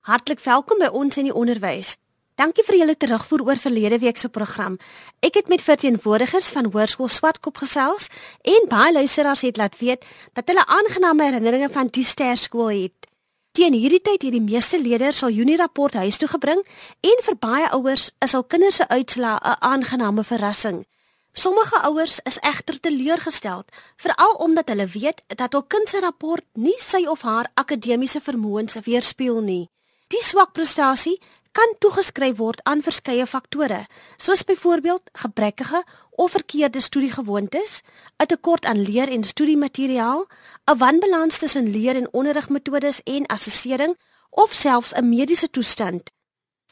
Hartlik 0.00 0.40
welkom 0.40 0.78
by 0.80 0.86
ons 0.96 1.18
in 1.20 1.26
die 1.28 1.34
onderwys. 1.36 1.98
Dankie 2.40 2.62
vir 2.64 2.78
julle 2.78 2.94
terugvoer 2.96 3.42
oor 3.44 3.58
verlede 3.60 3.98
week 4.00 4.16
se 4.16 4.30
program. 4.32 4.78
Ek 5.20 5.34
het 5.36 5.48
met 5.52 5.60
verteenwoordigers 5.60 6.46
van 6.56 6.70
Hoërskool 6.72 7.10
Swartkop 7.12 7.58
gesels 7.60 8.06
en 8.40 8.68
baie 8.70 8.94
luisteraars 8.96 9.42
het 9.44 9.58
laat 9.60 9.74
weet 9.76 10.06
dat 10.32 10.48
hulle 10.48 10.64
aangename 10.64 11.26
herinneringe 11.26 11.68
van 11.68 11.90
die 11.92 12.04
sterskool 12.08 12.70
het. 12.72 13.10
Teen 13.52 13.76
hierdie 13.76 14.00
tyd 14.00 14.24
het 14.24 14.32
die 14.32 14.40
meeste 14.40 14.80
leerders 14.80 15.20
al 15.22 15.34
Junie 15.36 15.58
rapport 15.60 15.98
huis 16.00 16.16
toe 16.16 16.30
gebring 16.32 16.62
en 17.04 17.20
vir 17.26 17.36
baie 17.36 17.66
ouers 17.76 18.06
is 18.24 18.34
al 18.34 18.44
kinders 18.44 18.80
se 18.80 18.88
uitslae 18.88 19.36
'n 19.36 19.60
aangename 19.60 20.24
verrassing. 20.24 20.86
Sommige 21.32 21.76
ouers 21.82 22.20
is 22.24 22.38
egter 22.40 22.80
teleurgesteld, 22.80 23.68
veral 23.96 24.32
omdat 24.32 24.68
hulle 24.68 24.86
weet 24.86 25.20
dat 25.26 25.52
hul 25.52 25.62
kind 25.62 25.88
se 25.88 26.00
rapport 26.00 26.44
nie 26.54 26.78
sy 26.78 27.04
of 27.06 27.20
haar 27.20 27.50
akademiese 27.54 28.20
vermoëns 28.20 28.80
weerspieël 28.84 29.40
nie. 29.40 29.68
Die 30.10 30.22
swak 30.26 30.56
prestasie 30.56 31.20
kan 31.54 31.74
toegeskryf 31.82 32.38
word 32.38 32.62
aan 32.66 32.82
verskeie 32.82 33.26
faktore, 33.30 33.84
soos 34.18 34.42
byvoorbeeld 34.46 35.10
gebrekkige 35.22 35.84
of 36.10 36.34
verkeerde 36.34 36.80
studiegewoontes, 36.80 37.82
'n 38.18 38.26
tekort 38.26 38.64
aan 38.64 38.82
leer- 38.82 39.12
en 39.12 39.24
studiemateriaal, 39.24 40.26
'n 40.70 40.78
wanbalans 40.78 41.38
tussen 41.38 41.70
leer- 41.70 41.96
en 41.96 42.12
onderrigmetodes 42.12 43.02
en 43.02 43.26
assessering 43.26 43.98
of 44.30 44.52
selfs 44.52 44.92
'n 44.94 45.08
mediese 45.08 45.50
toestand. 45.50 46.10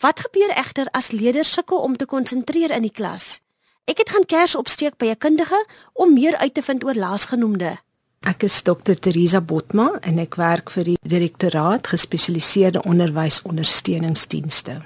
Wat 0.01 0.21
gebeur 0.21 0.51
egter 0.51 0.87
as 0.91 1.11
leerders 1.11 1.53
sukkel 1.53 1.79
om 1.79 1.97
te 1.97 2.07
konsentreer 2.07 2.71
in 2.71 2.83
die 2.83 2.97
klas? 2.99 3.41
Ek 3.85 3.99
het 3.99 4.11
gaan 4.11 4.27
kers 4.27 4.55
opsteek 4.55 4.97
by 4.97 5.07
'n 5.07 5.19
kundige 5.19 5.67
om 5.93 6.13
meer 6.13 6.37
uit 6.37 6.55
te 6.55 6.63
vind 6.63 6.85
oor 6.85 6.95
laasgenoemde. 6.95 7.79
Ek 8.27 8.43
is 8.43 8.63
Dr. 8.63 8.97
Teresa 8.99 9.41
Botma 9.41 9.93
en 10.03 10.19
ek 10.19 10.35
werk 10.41 10.73
vir 10.75 10.89
die 10.91 10.97
Direktoraat 11.07 11.87
Gespesialiseerde 11.93 12.83
Onderwys 12.83 13.43
Ondersteuningsdienste. 13.47 14.81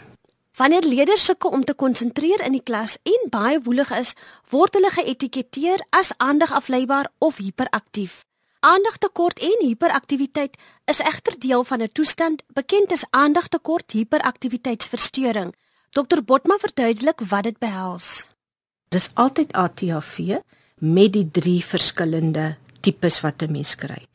Wanneer 0.61 0.85
leerders 0.85 1.25
sukkel 1.25 1.51
om 1.57 1.65
te 1.65 1.73
konsentreer 1.75 2.45
in 2.45 2.53
die 2.53 2.63
klas 2.63 2.99
en 3.09 3.31
baie 3.33 3.57
woelig 3.65 3.91
is, 3.97 4.13
word 4.53 4.77
hulle 4.77 4.93
geetiketeer 4.93 5.81
as 5.97 6.13
aandagafleibaar 6.21 7.09
of 7.25 7.41
hiperaktief. 7.41 8.21
Aandagtekort 8.61 9.41
en 9.41 9.65
hiperaktiwiteit 9.65 10.61
is 10.93 11.01
egter 11.01 11.39
deel 11.41 11.65
van 11.65 11.83
'n 11.83 11.93
toestand 11.93 12.43
bekend 12.53 12.93
as 12.93 13.09
aandagtekort 13.11 13.93
hiperaktiwiteitsversteuring. 13.93 15.55
Dr. 15.91 16.21
Botma 16.23 16.57
verduidelik 16.61 17.21
wat 17.29 17.43
dit 17.43 17.59
behels. 17.59 18.29
Dis 18.89 19.11
altyd 19.15 19.53
ATHV 19.53 20.45
met 20.77 21.13
die 21.13 21.29
drie 21.31 21.65
verskillende 21.65 22.57
tipes 22.83 23.21
wat 23.25 23.43
'n 23.43 23.53
mens 23.53 23.75
kry. 23.75 24.07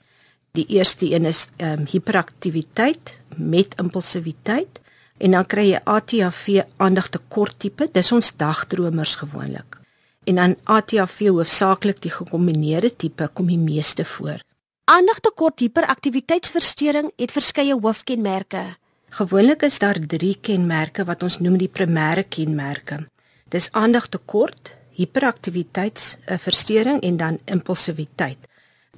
Die 0.57 0.65
eerste 0.73 1.05
een 1.13 1.25
is 1.25 1.47
ehm 1.57 1.79
um, 1.79 1.85
hiperaktiwiteit 1.85 3.19
met 3.35 3.75
impulsiwiteit 3.77 4.79
en 5.17 5.31
dan 5.31 5.45
kry 5.45 5.71
jy 5.71 5.79
ATHV 5.83 6.63
aandagtekort 6.77 7.59
tipe, 7.59 7.89
dis 7.91 8.11
ons 8.11 8.35
dagdromers 8.37 9.15
gewoonlik. 9.15 9.77
En 10.25 10.35
dan 10.35 10.55
ATHV 10.63 11.27
hoofsaaklik 11.27 12.01
die 12.01 12.11
gekombineerde 12.11 12.95
tipe 12.95 13.29
kom 13.33 13.47
die 13.47 13.57
meeste 13.57 14.05
voor. 14.05 14.39
Aandagtekort 14.85 15.59
hiperaktiwiteitsversteuring 15.59 17.11
het 17.15 17.31
verskeie 17.31 17.79
hoofkenmerke. 17.79 18.75
Gewoonlik 19.09 19.61
is 19.61 19.79
daar 19.79 19.99
3 19.99 20.37
kenmerke 20.41 21.05
wat 21.05 21.23
ons 21.23 21.39
noem 21.39 21.57
die 21.57 21.69
primêre 21.69 22.23
kenmerke. 22.27 23.07
Dis 23.49 23.71
aandagtekort, 23.71 24.75
hiperaktiwiteitsversteuring 24.97 27.01
en 27.01 27.17
dan 27.17 27.39
impulsiwiteit 27.45 28.37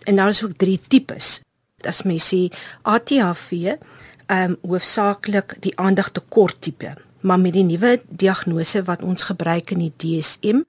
en 0.04 0.16
daar 0.16 0.30
is 0.30 0.44
ook 0.44 0.58
drie 0.58 0.80
tipes. 0.88 1.40
As 1.88 2.04
mens 2.04 2.28
sê 2.34 2.48
ATHV, 2.82 3.52
ehm 4.30 4.52
um, 4.52 4.58
hoofsaaklik 4.62 5.56
die 5.64 5.74
aandagtekort 5.76 6.62
tipe, 6.62 6.94
maar 7.22 7.40
met 7.40 7.54
die 7.54 7.64
nuwe 7.64 8.00
diagnose 8.10 8.84
wat 8.84 9.02
ons 9.02 9.24
gebruik 9.24 9.72
in 9.72 9.80
die 9.88 9.94
DSM, 9.98 10.62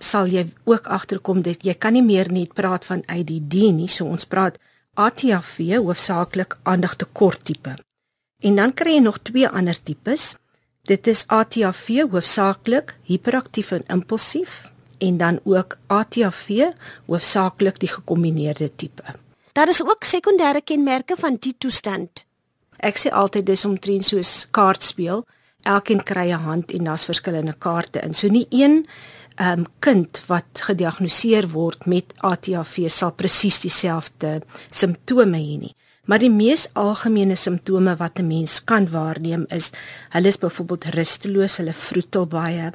sal 0.00 0.26
jy 0.26 0.48
ook 0.64 0.86
agterkom 0.86 1.42
dat 1.42 1.62
jy 1.62 1.74
kan 1.74 1.92
nie 1.92 2.02
meer 2.02 2.32
net 2.32 2.54
praat 2.54 2.84
van 2.84 3.04
ADD 3.06 3.54
nie, 3.76 3.88
so 3.88 4.04
ons 4.04 4.26
praat 4.26 4.58
ATHV 4.94 5.76
hoofsaaklik 5.76 6.58
aandagtekort 6.62 7.44
tipe. 7.44 7.76
En 8.42 8.56
dan 8.56 8.74
kry 8.74 8.98
jy 8.98 9.04
nog 9.04 9.22
twee 9.22 9.48
ander 9.48 9.78
tipes. 9.82 10.34
Dit 10.84 11.06
is 11.06 11.24
ATHV 11.26 12.10
hoofsaaklik 12.10 12.96
hiperaktief 13.08 13.72
en 13.72 13.86
impulsief 13.88 14.73
en 15.04 15.18
dan 15.20 15.40
ook 15.44 15.76
ATHV, 15.86 16.70
hoofsaaklik 17.06 17.80
die 17.80 17.92
gekombineerde 17.92 18.70
tipe. 18.76 19.16
Daar 19.52 19.68
is 19.68 19.82
ook 19.82 20.04
sekondêre 20.04 20.62
kenmerke 20.64 21.16
van 21.16 21.36
die 21.40 21.54
toestand. 21.58 22.24
Ek 22.82 22.98
sê 22.98 23.12
altyd 23.14 23.46
dis 23.46 23.64
omtrent 23.64 24.06
soos 24.08 24.32
kaart 24.50 24.82
speel. 24.82 25.24
Elkeen 25.62 26.02
kry 26.02 26.32
'n 26.32 26.44
hand 26.48 26.72
en 26.72 26.84
daar's 26.84 27.04
verskillende 27.04 27.54
kaarte 27.58 28.00
in. 28.00 28.14
So 28.14 28.28
nie 28.28 28.46
een 28.50 28.86
ehm 29.36 29.58
um, 29.58 29.66
kind 29.78 30.20
wat 30.26 30.60
gediagnoseer 30.68 31.48
word 31.50 31.86
met 31.86 32.12
ATHV 32.16 32.88
sal 32.88 33.12
presies 33.12 33.60
dieselfde 33.60 34.42
simptome 34.70 35.38
hê 35.38 35.56
nie. 35.58 35.74
Maar 36.04 36.18
die 36.18 36.30
mees 36.30 36.68
algemene 36.72 37.34
simptome 37.34 37.96
wat 37.96 38.18
'n 38.18 38.26
mens 38.26 38.64
kan 38.64 38.90
waarneem 38.90 39.44
is 39.48 39.70
hulle 40.10 40.28
is 40.28 40.38
byvoorbeeld 40.38 40.84
rusteloos, 40.84 41.56
hulle 41.56 41.72
vroetel 41.72 42.26
baie, 42.26 42.72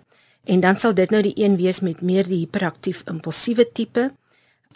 En 0.49 0.59
dan 0.59 0.79
sal 0.81 0.95
dit 0.97 1.11
nou 1.13 1.21
die 1.21 1.35
een 1.37 1.59
wees 1.59 1.79
met 1.85 2.01
meer 2.01 2.25
die 2.25 2.41
hiperaktief 2.41 3.03
impulsiewe 3.11 3.67
tipe. 3.69 4.07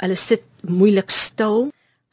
Hulle 0.04 0.18
sit 0.20 0.44
moeilik 0.62 1.10
stil. 1.10 1.72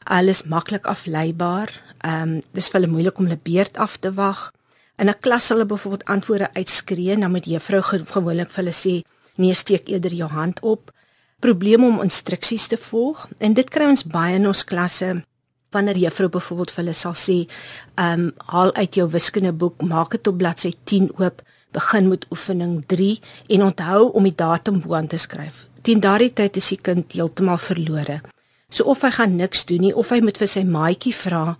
Hulle 0.09 0.33
is 0.33 0.47
maklik 0.49 0.89
afleibaar. 0.89 1.69
Ehm 2.01 2.37
um, 2.37 2.39
dis 2.57 2.71
vir 2.71 2.79
hulle 2.79 2.93
moeilik 2.93 3.19
om 3.19 3.29
hulle 3.29 3.37
beurt 3.49 3.77
af 3.77 3.99
te 4.01 4.13
wag. 4.17 4.49
In 4.97 5.09
'n 5.09 5.19
klas 5.19 5.49
hulle 5.49 5.65
byvoorbeeld 5.65 6.05
antwoorde 6.05 6.53
uitskree, 6.53 7.17
dan 7.17 7.31
moet 7.31 7.45
juffrou 7.45 7.81
gewoonlik 7.83 8.49
vir 8.51 8.63
hulle 8.63 8.73
sê: 8.73 8.95
"Nee, 9.35 9.53
steek 9.53 9.89
eerder 9.89 10.13
jou 10.13 10.29
hand 10.29 10.59
op." 10.59 10.91
Probleme 11.39 11.85
om 11.85 12.01
instruksies 12.01 12.67
te 12.67 12.77
volg. 12.77 13.27
En 13.37 13.53
dit 13.53 13.69
kry 13.69 13.85
ons 13.85 14.03
baie 14.03 14.35
in 14.35 14.47
ons 14.47 14.63
klasse 14.63 15.23
wanneer 15.69 15.97
juffrou 15.97 16.29
byvoorbeeld 16.29 16.71
vir 16.71 16.83
hulle 16.83 16.93
sal 16.93 17.13
sê: 17.13 17.47
"Ehm 17.95 18.19
um, 18.19 18.33
haal 18.37 18.73
uit 18.73 18.95
jou 18.95 19.09
wiskundeboek, 19.09 19.81
maak 19.81 20.11
dit 20.11 20.27
op 20.27 20.37
bladsy 20.37 20.73
10 20.83 21.11
oop." 21.17 21.41
Begin 21.71 22.07
met 22.07 22.25
oefening 22.31 22.83
3 22.87 23.19
en 23.47 23.63
onthou 23.63 24.11
om 24.11 24.23
die 24.23 24.35
datum 24.35 24.81
bo 24.81 24.95
aan 24.95 25.07
te 25.07 25.17
skryf. 25.17 25.67
Teen 25.81 25.99
daardie 25.99 26.33
tyd 26.33 26.57
is 26.57 26.69
die 26.69 26.79
kind 26.81 27.13
heeltemal 27.13 27.57
verlore. 27.57 28.21
So 28.69 28.83
of 28.87 29.01
hy 29.01 29.11
gaan 29.11 29.35
niks 29.35 29.65
doen 29.67 29.81
nie 29.87 29.95
of 29.95 30.11
hy 30.13 30.21
moet 30.23 30.37
vir 30.37 30.47
sy 30.47 30.63
maatjie 30.63 31.13
vra, 31.15 31.57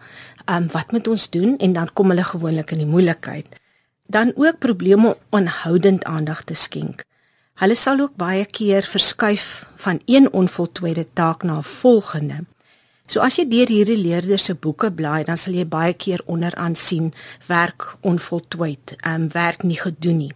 "Um 0.47 0.67
wat 0.71 0.91
moet 0.91 1.07
ons 1.07 1.29
doen?" 1.29 1.57
en 1.57 1.73
dan 1.73 1.89
kom 1.93 2.09
hulle 2.09 2.23
gewoonlik 2.23 2.71
in 2.71 2.77
die 2.77 2.93
moeilikheid. 2.93 3.47
Dan 4.07 4.31
ook 4.35 4.59
probleme 4.59 5.07
om 5.07 5.15
aanhoudend 5.29 6.03
aandag 6.03 6.43
te 6.43 6.53
skenk. 6.53 7.03
Hulle 7.55 7.75
sal 7.75 7.99
ook 7.99 8.15
baie 8.15 8.45
keer 8.45 8.83
verskuif 8.83 9.65
van 9.75 9.99
een 10.05 10.33
onvoltooide 10.33 11.05
taak 11.13 11.43
na 11.43 11.57
'n 11.57 11.63
volgende. 11.63 12.45
So 13.11 13.19
as 13.19 13.35
jy 13.35 13.43
deur 13.51 13.67
hierdie 13.67 13.99
leerders 13.99 14.45
se 14.47 14.53
boeke 14.55 14.87
blaai, 14.95 15.25
dan 15.27 15.35
sal 15.35 15.57
jy 15.57 15.65
baie 15.67 15.91
keer 15.99 16.21
onderaan 16.31 16.77
sien 16.79 17.09
werk 17.49 17.89
onvoltooid, 18.07 18.95
ehm 19.01 19.25
um, 19.25 19.31
werk 19.33 19.65
nie 19.67 19.79
gedoen 19.79 20.17
nie. 20.17 20.31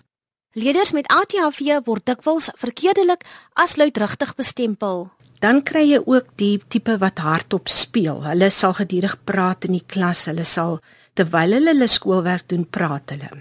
Leerders 0.59 0.91
met 0.91 1.07
ADHD 1.07 1.77
word 1.87 2.03
dikwels 2.07 2.49
verkeerdelik 2.59 3.23
as 3.55 3.77
luidrigtig 3.79 4.35
bestempel. 4.35 5.07
Dan 5.39 5.61
kry 5.63 5.85
jy 5.87 6.01
ook 6.03 6.33
die 6.35 6.59
tipe 6.67 6.97
wat 6.99 7.23
hardop 7.23 7.71
speel. 7.71 8.21
Hulle 8.27 8.51
sal 8.51 8.75
gedurig 8.75 9.15
praat 9.23 9.67
in 9.67 9.75
die 9.77 9.83
klas. 9.87 10.25
Hulle 10.27 10.43
sal 10.43 10.79
terwyl 11.15 11.55
hulle 11.55 11.71
hulle 11.71 11.87
skoolwerk 11.87 12.49
doen, 12.51 12.67
praat 12.67 13.15
hulle. 13.15 13.31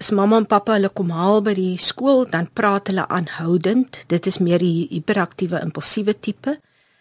As 0.00 0.08
mamma 0.16 0.40
en 0.40 0.48
pappa 0.48 0.78
hulle 0.78 0.88
kom 0.88 1.12
haal 1.12 1.44
by 1.44 1.52
die 1.56 1.76
skool, 1.76 2.24
dan 2.32 2.48
praat 2.48 2.88
hulle 2.88 3.04
aanhoudend. 3.08 4.04
Dit 4.08 4.28
is 4.28 4.40
meer 4.40 4.60
die 4.64 4.88
hiperaktiewe 4.88 5.60
impulsiewe 5.64 6.16
tipe. 6.16 6.56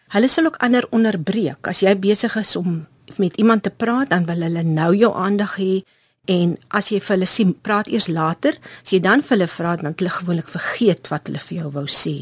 Hulle 0.09 0.27
sal 0.27 0.49
ook 0.49 0.57
ander 0.65 0.87
onderbreek. 0.89 1.67
As 1.69 1.83
jy 1.85 1.93
besig 2.01 2.35
is 2.39 2.55
om 2.57 2.81
met 3.21 3.35
iemand 3.37 3.63
te 3.63 3.69
praat, 3.69 4.09
dan 4.09 4.25
wil 4.25 4.41
hulle 4.41 4.63
nou 4.65 4.89
jou 4.97 5.11
aandag 5.13 5.57
hê 5.61 5.83
en 6.29 6.55
as 6.77 6.89
jy 6.89 6.99
vir 7.01 7.15
hulle 7.15 7.29
sê 7.29 7.45
praat 7.65 7.87
eers 7.89 8.07
later, 8.09 8.57
as 8.83 8.93
jy 8.93 8.99
dan 9.05 9.21
vir 9.25 9.35
hulle 9.37 9.47
vra, 9.49 9.75
dan 9.77 9.95
hulle 9.97 10.13
gewoonlik 10.13 10.49
vergeet 10.49 11.09
wat 11.13 11.29
hulle 11.29 11.41
vir 11.41 11.61
jou 11.61 11.71
wou 11.77 11.85
sê. 11.89 12.15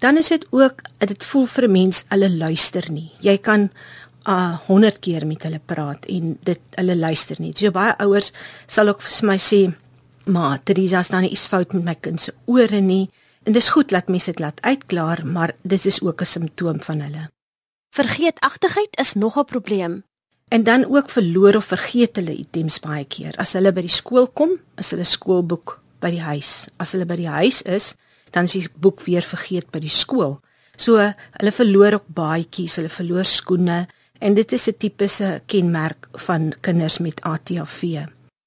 Dan 0.00 0.20
is 0.20 0.30
dit 0.32 0.44
ook 0.54 0.82
dit 1.00 1.24
voel 1.30 1.46
vir 1.46 1.64
'n 1.68 1.72
mens 1.72 2.04
hulle 2.08 2.30
luister 2.30 2.84
nie. 2.92 3.10
Jy 3.20 3.36
kan 3.38 3.70
uh 4.26 4.58
100 4.66 4.98
keer 5.00 5.26
met 5.26 5.42
hulle 5.42 5.60
praat 5.64 6.06
en 6.06 6.38
dit 6.44 6.60
hulle 6.76 6.96
luister 6.96 7.36
nie. 7.40 7.52
So 7.54 7.70
baie 7.70 7.94
ouers 7.98 8.32
sal 8.66 8.88
ook 8.88 9.00
vir 9.02 9.26
my 9.26 9.38
sê, 9.38 9.74
"Ma, 10.26 10.58
Teresa, 10.64 11.02
staan 11.02 11.24
iets 11.24 11.46
fout 11.46 11.72
met 11.72 11.84
my 11.84 11.94
kind 11.94 12.20
se 12.20 12.32
ore 12.46 12.80
nie." 12.80 13.10
En 13.48 13.54
dis 13.56 13.68
goed 13.72 13.88
dat 13.88 14.10
mense 14.12 14.28
dit 14.28 14.40
laat 14.44 14.58
uitklaar, 14.60 15.22
maar 15.26 15.54
dis 15.64 15.86
is 15.86 16.02
ook 16.04 16.20
'n 16.20 16.24
simptoom 16.34 16.82
van 16.82 17.00
hulle. 17.00 17.30
Vergeetachtigheid 17.96 18.98
is 18.98 19.12
nog 19.14 19.38
'n 19.38 19.44
probleem. 19.44 20.04
En 20.48 20.62
dan 20.62 20.84
ook 20.94 21.10
verloor 21.10 21.54
of 21.56 21.64
vergeet 21.64 22.16
hulle 22.16 22.36
items 22.36 22.80
baie 22.80 23.04
keer. 23.04 23.34
As 23.36 23.52
hulle 23.52 23.72
by 23.72 23.80
die 23.80 23.96
skool 24.00 24.26
kom, 24.26 24.50
is 24.76 24.90
hulle 24.90 25.04
skoolboek 25.04 25.82
by 25.98 26.10
die 26.10 26.20
huis. 26.20 26.66
As 26.76 26.92
hulle 26.92 27.04
by 27.04 27.16
die 27.16 27.28
huis 27.28 27.62
is, 27.62 27.94
dan 28.30 28.44
is 28.44 28.52
die 28.52 28.68
boek 28.74 29.00
weer 29.00 29.22
vergeet 29.22 29.70
by 29.70 29.78
die 29.78 29.96
skool. 30.02 30.40
So 30.76 31.14
hulle 31.30 31.52
verloor 31.52 31.92
ook 31.92 32.06
baadjies, 32.06 32.76
hulle 32.76 32.88
verloor 32.88 33.24
skoene 33.24 33.88
en 34.18 34.34
dit 34.34 34.52
is 34.52 34.68
'n 34.68 34.76
tipiese 34.78 35.42
kenmerk 35.46 36.08
van 36.12 36.52
kinders 36.60 36.98
met 36.98 37.20
ADHD. 37.20 37.82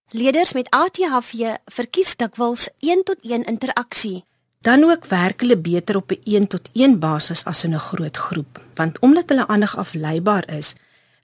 Leerders 0.09 0.53
met 0.53 0.69
ADHD 0.69 1.59
verkies 1.65 2.15
dikwels 2.15 2.69
1 2.79 3.03
tot 3.03 3.17
1 3.21 3.43
interaksie. 3.43 4.23
Dan 4.61 4.83
ook 4.83 5.05
werk 5.05 5.41
hulle 5.41 5.57
beter 5.57 5.95
op 5.95 6.11
'n 6.11 6.21
1 6.23 6.47
tot 6.47 6.69
1 6.73 6.99
basis 6.99 7.45
as 7.45 7.63
in 7.63 7.73
'n 7.73 7.79
groot 7.79 8.17
groep, 8.17 8.61
want 8.75 8.99
omdat 8.99 9.29
hulle 9.29 9.47
aandag 9.47 9.77
afleibaar 9.77 10.49
is, 10.49 10.75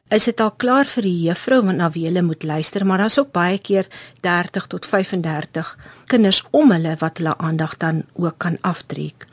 is 0.09 0.23
dit 0.23 0.39
al 0.39 0.51
klaar 0.51 0.85
vir 0.85 1.03
die 1.03 1.21
juffrou 1.21 1.61
na 1.71 1.89
wie 1.91 2.05
hulle 2.05 2.21
moet 2.21 2.43
luister, 2.43 2.85
maar 2.85 2.97
daar's 2.97 3.19
ook 3.19 3.31
baie 3.31 3.59
keer 3.59 3.87
30 4.21 4.67
tot 4.67 4.85
35 4.85 5.77
kinders 6.05 6.43
om 6.51 6.71
hulle 6.71 6.95
wat 6.99 7.17
hulle 7.17 7.37
aandag 7.37 7.77
dan 7.77 8.03
ook 8.13 8.37
kan 8.37 8.57
aftrek. 8.61 9.27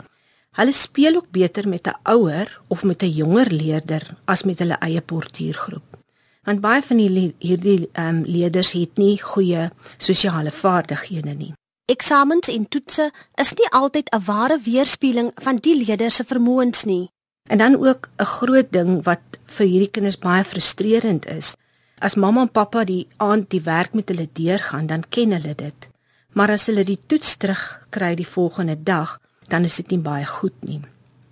Hulle 0.51 0.73
speel 0.73 1.15
ook 1.15 1.31
beter 1.31 1.69
met 1.69 1.87
'n 1.87 1.97
ouer 2.03 2.61
of 2.69 2.83
met 2.83 3.03
'n 3.03 3.11
jonger 3.11 3.51
leerder 3.51 4.17
as 4.25 4.43
met 4.43 4.59
hulle 4.59 4.77
eie 4.79 5.01
portuïergroep. 5.01 5.97
Want 6.43 6.61
baie 6.61 6.83
van 6.83 6.97
die 6.97 7.35
hierdie 7.39 7.89
ehm 7.93 8.09
um, 8.09 8.25
leerders 8.27 8.73
het 8.73 8.97
nie 8.97 9.23
goeie 9.23 9.71
sosiale 9.97 10.51
vaardighede 10.51 11.35
nie. 11.35 11.55
Eksamens 11.85 12.49
en 12.49 12.63
toetse 12.73 13.11
is 13.37 13.51
nie 13.59 13.67
altyd 13.69 14.09
'n 14.09 14.25
ware 14.25 14.59
weerspieëling 14.59 15.33
van 15.35 15.57
die 15.57 15.77
leerders 15.77 16.15
se 16.15 16.25
vermoëns 16.25 16.85
nie. 16.85 17.11
En 17.49 17.59
dan 17.59 17.77
ook 17.77 18.09
'n 18.17 18.25
groot 18.25 18.73
ding 18.73 19.05
wat 19.05 19.21
vir 19.45 19.67
hierdie 19.67 19.91
kinders 19.91 20.19
baie 20.19 20.45
frustrerend 20.45 21.27
is. 21.27 21.55
As 21.99 22.15
mamma 22.15 22.41
en 22.41 22.51
pappa 22.51 22.85
die 22.85 23.07
aand 23.17 23.51
die 23.51 23.61
werk 23.61 23.93
met 23.95 24.09
hulle 24.09 24.29
deurgaan, 24.33 24.87
dan 24.87 25.09
ken 25.09 25.33
hulle 25.33 25.55
dit. 25.55 25.89
Maar 26.33 26.51
as 26.51 26.67
hulle 26.67 26.85
die 26.85 27.01
toets 27.07 27.37
terugkry 27.37 28.15
die 28.15 28.29
volgende 28.29 28.83
dag, 28.83 29.21
dan 29.49 29.65
is 29.65 29.77
dit 29.77 29.91
nie 29.91 29.99
baie 30.01 30.27
goed 30.27 30.65
nie. 30.65 30.81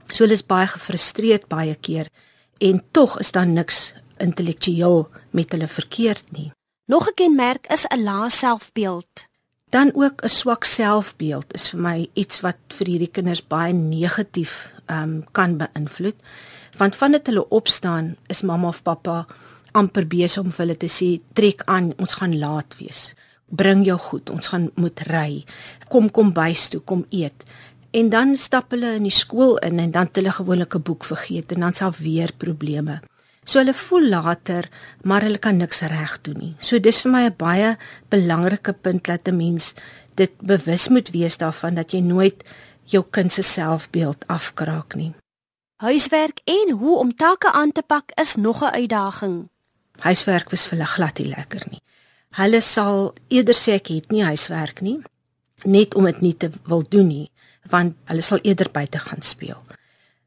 So 0.07 0.25
hulle 0.25 0.35
is 0.35 0.47
baie 0.47 0.67
gefrustreerd 0.67 1.49
baie 1.49 1.75
keer 1.75 2.09
en 2.59 2.83
tog 2.91 3.19
is 3.19 3.33
daar 3.33 3.47
niks 3.47 3.95
intellektueel 4.17 5.09
met 5.31 5.53
hulle 5.53 5.69
verkeerd 5.69 6.33
nie. 6.33 6.53
Nog 6.87 7.09
'n 7.09 7.15
kenmerk 7.15 7.67
is 7.67 7.87
'n 7.87 8.03
lae 8.03 8.31
selfbeeld. 8.31 9.32
Dan 9.73 9.91
ook 9.95 10.23
'n 10.23 10.29
swak 10.29 10.65
selfbeeld 10.65 11.55
is 11.55 11.71
vir 11.71 11.81
my 11.81 12.09
iets 12.13 12.41
wat 12.41 12.57
vir 12.69 12.87
hierdie 12.87 13.11
kinders 13.11 13.47
baie 13.47 13.73
negatief 13.73 14.73
um, 14.87 15.25
kan 15.33 15.57
beïnvloed. 15.57 16.17
Want 16.77 16.97
vandat 16.97 17.27
hulle 17.27 17.49
opstaan, 17.49 18.17
is 18.27 18.43
mamma 18.43 18.69
of 18.69 18.83
pappa 18.83 19.27
amper 19.71 20.07
besig 20.07 20.43
om 20.43 20.53
vir 20.53 20.67
hulle 20.67 20.77
te 20.77 20.91
sê 20.93 21.21
trek 21.33 21.63
aan, 21.65 21.93
ons 21.97 22.15
gaan 22.15 22.39
laat 22.39 22.77
wees. 22.79 23.15
Bring 23.49 23.85
jou 23.87 23.99
goed, 23.99 24.31
ons 24.31 24.47
gaan 24.47 24.71
moet 24.75 25.01
ry. 25.09 25.45
Kom 25.89 26.11
kom 26.11 26.33
bys 26.33 26.69
toe, 26.69 26.81
kom 26.81 27.07
eet. 27.09 27.45
En 27.91 28.09
dan 28.09 28.37
stap 28.37 28.71
hulle 28.71 28.95
in 28.97 29.03
die 29.03 29.19
skool 29.19 29.57
in 29.57 29.79
en 29.79 29.91
dan 29.91 30.07
het 30.09 30.17
hulle 30.17 30.33
gewoonlik 30.33 30.75
'n 30.75 30.83
boek 30.83 31.05
vergeet 31.05 31.53
en 31.53 31.61
dan 31.61 31.75
sal 31.75 31.93
weer 31.99 32.33
probleme. 32.37 33.01
So 33.45 33.59
hulle 33.59 33.75
voel 33.75 34.09
later, 34.09 34.69
maar 35.03 35.25
hulle 35.27 35.39
kan 35.39 35.59
niks 35.59 35.83
reg 35.91 36.21
doen 36.23 36.39
nie. 36.39 36.55
So 36.61 36.79
dis 36.79 37.03
vir 37.03 37.13
my 37.13 37.25
'n 37.27 37.37
baie 37.37 37.77
belangrike 38.09 38.73
punt 38.73 39.05
dat 39.05 39.29
'n 39.29 39.37
mens 39.37 39.75
dit 40.15 40.31
bewus 40.41 40.89
moet 40.89 41.11
wees 41.11 41.37
daarvan 41.37 41.75
dat 41.75 41.93
jy 41.93 42.01
nooit 42.01 42.45
jou 42.85 43.05
kind 43.11 43.33
se 43.33 43.43
selfbeeld 43.43 44.27
afkraak 44.27 44.95
nie. 44.95 45.13
Huiswerk 45.77 46.41
en 46.45 46.71
hoe 46.71 46.99
om 46.99 47.15
take 47.15 47.53
aan 47.53 47.73
te 47.73 47.83
pak 47.83 48.13
is 48.21 48.37
nog 48.37 48.63
'n 48.63 48.75
uitdaging. 48.75 49.49
Huiswerk 49.99 50.51
was 50.51 50.67
vir 50.67 50.79
hulle 50.79 50.89
glad 50.89 51.19
nie 51.19 51.29
lekker 51.29 51.63
nie. 51.71 51.81
Hulle 52.31 52.61
sal 52.61 53.15
eerder 53.29 53.55
sê 53.55 53.73
ek 53.73 53.89
het 53.89 54.11
nie 54.11 54.25
huiswerk 54.25 54.81
nie, 54.81 55.03
net 55.65 55.95
om 55.95 56.05
dit 56.05 56.21
nie 56.21 56.37
te 56.37 56.51
wil 56.65 56.85
doen 56.89 57.07
nie, 57.07 57.31
want 57.69 57.97
hulle 58.05 58.23
sal 58.23 58.39
eerder 58.43 58.71
buite 58.71 58.99
gaan 58.99 59.23
speel 59.23 59.65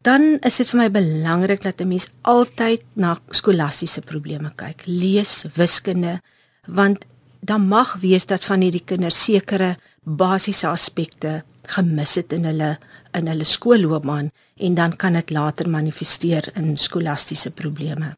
dan 0.06 0.38
is 0.46 0.60
dit 0.62 0.70
vir 0.70 0.80
my 0.84 0.90
belangrik 0.94 1.62
dat 1.66 1.82
'n 1.82 1.88
mens 1.88 2.08
altyd 2.22 2.82
na 2.94 3.18
skolastiese 3.30 4.02
probleme 4.02 4.52
kyk. 4.56 4.86
Lees 4.86 5.46
wiskunde 5.56 6.22
want 6.68 7.06
dan 7.40 7.68
mag 7.68 7.98
wees 8.02 8.26
dat 8.26 8.46
van 8.46 8.62
hierdie 8.62 8.86
kinders 8.86 9.24
sekere 9.24 9.78
basiese 10.04 10.68
aspekte 10.68 11.44
gemis 11.62 12.16
het 12.16 12.34
in 12.34 12.46
hulle 12.46 12.78
in 13.14 13.28
hulle 13.28 13.44
skoolloopbaan 13.44 14.32
en 14.56 14.74
dan 14.74 14.96
kan 14.96 15.14
dit 15.14 15.30
later 15.30 15.70
manifesteer 15.70 16.50
in 16.56 16.78
skolastiese 16.78 17.52
probleme. 17.52 18.16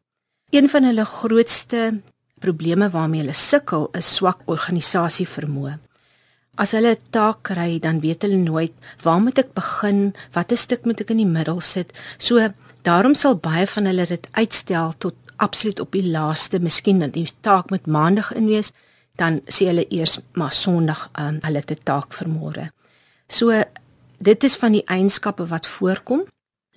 Een 0.50 0.68
van 0.68 0.84
hulle 0.84 1.04
grootste 1.04 2.00
probleme 2.38 2.90
waarmee 2.90 3.20
hulle 3.20 3.34
sukkel 3.34 3.88
is 3.92 4.14
swak 4.14 4.40
organisasievermoë 4.44 5.78
as 6.58 6.74
hulle 6.74 6.96
'n 6.96 7.10
taak 7.10 7.42
kry, 7.42 7.78
dan 7.78 8.00
weet 8.00 8.22
hulle 8.22 8.36
nooit 8.36 8.74
waar 9.02 9.20
moet 9.20 9.38
ek 9.38 9.54
begin, 9.54 10.14
watter 10.32 10.56
stuk 10.56 10.84
moet 10.84 11.00
ek 11.00 11.10
in 11.10 11.22
die 11.22 11.32
middel 11.38 11.60
sit. 11.60 11.92
So 12.18 12.48
daarom 12.82 13.14
sal 13.14 13.36
baie 13.36 13.66
van 13.66 13.84
hulle 13.86 14.06
dit 14.06 14.26
uitstel 14.32 14.94
tot 14.98 15.14
absoluut 15.36 15.80
op 15.80 15.92
die 15.92 16.06
laaste, 16.06 16.58
miskien 16.58 16.98
dat 16.98 17.12
die 17.12 17.28
taak 17.40 17.70
met 17.70 17.86
maandag 17.86 18.32
in 18.34 18.46
wees, 18.46 18.72
dan 19.16 19.40
sê 19.46 19.66
hulle 19.70 19.86
eers 19.90 20.18
maar 20.32 20.52
sonderdag 20.52 21.10
um, 21.18 21.38
hulle 21.42 21.62
te 21.62 21.74
taak 21.74 22.12
vir 22.14 22.28
môre. 22.28 22.70
So 23.28 23.52
dit 24.18 24.44
is 24.44 24.56
van 24.56 24.72
die 24.72 24.84
eienskappe 24.86 25.46
wat 25.46 25.66
voorkom. 25.66 26.26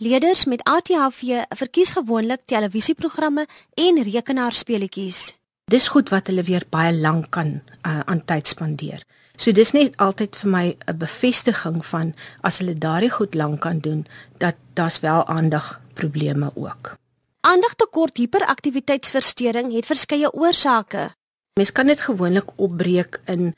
Leerders 0.01 0.45
met 0.45 0.63
ADHD 0.65 1.45
verkies 1.57 1.93
gewoonlik 1.97 2.41
televisieprogramme 2.45 3.45
en 3.77 4.03
rekenaarspeletjies. 4.03 5.35
Dis 5.69 5.87
goed 5.87 6.09
wat 6.09 6.27
hulle 6.27 6.43
weer 6.43 6.65
baie 6.69 6.93
lank 6.93 7.29
kan 7.29 7.61
uh, 7.85 7.99
aan 8.05 8.25
tyd 8.25 8.49
spandeer. 8.49 9.05
So 9.35 9.51
dis 9.51 9.71
net 9.71 9.97
altyd 9.97 10.35
vir 10.35 10.49
my 10.49 10.65
'n 10.87 10.97
bevestiging 10.97 11.85
van 11.85 12.13
as 12.41 12.57
hulle 12.57 12.77
daardie 12.77 13.11
goed 13.11 13.33
lank 13.33 13.59
kan 13.59 13.79
doen, 13.79 14.05
dat 14.37 14.55
daar's 14.73 14.99
wel 14.99 15.27
aandag 15.27 15.79
probleme 15.93 16.51
ook. 16.55 16.95
Aandagtekort 17.41 18.17
hiperaktiwiteitsversteuring 18.17 19.73
het 19.73 19.85
verskeie 19.85 20.33
oorsake. 20.33 21.09
Mens 21.53 21.71
kan 21.71 21.85
dit 21.85 22.01
gewoonlik 22.01 22.49
opbreek 22.55 23.19
in 23.25 23.55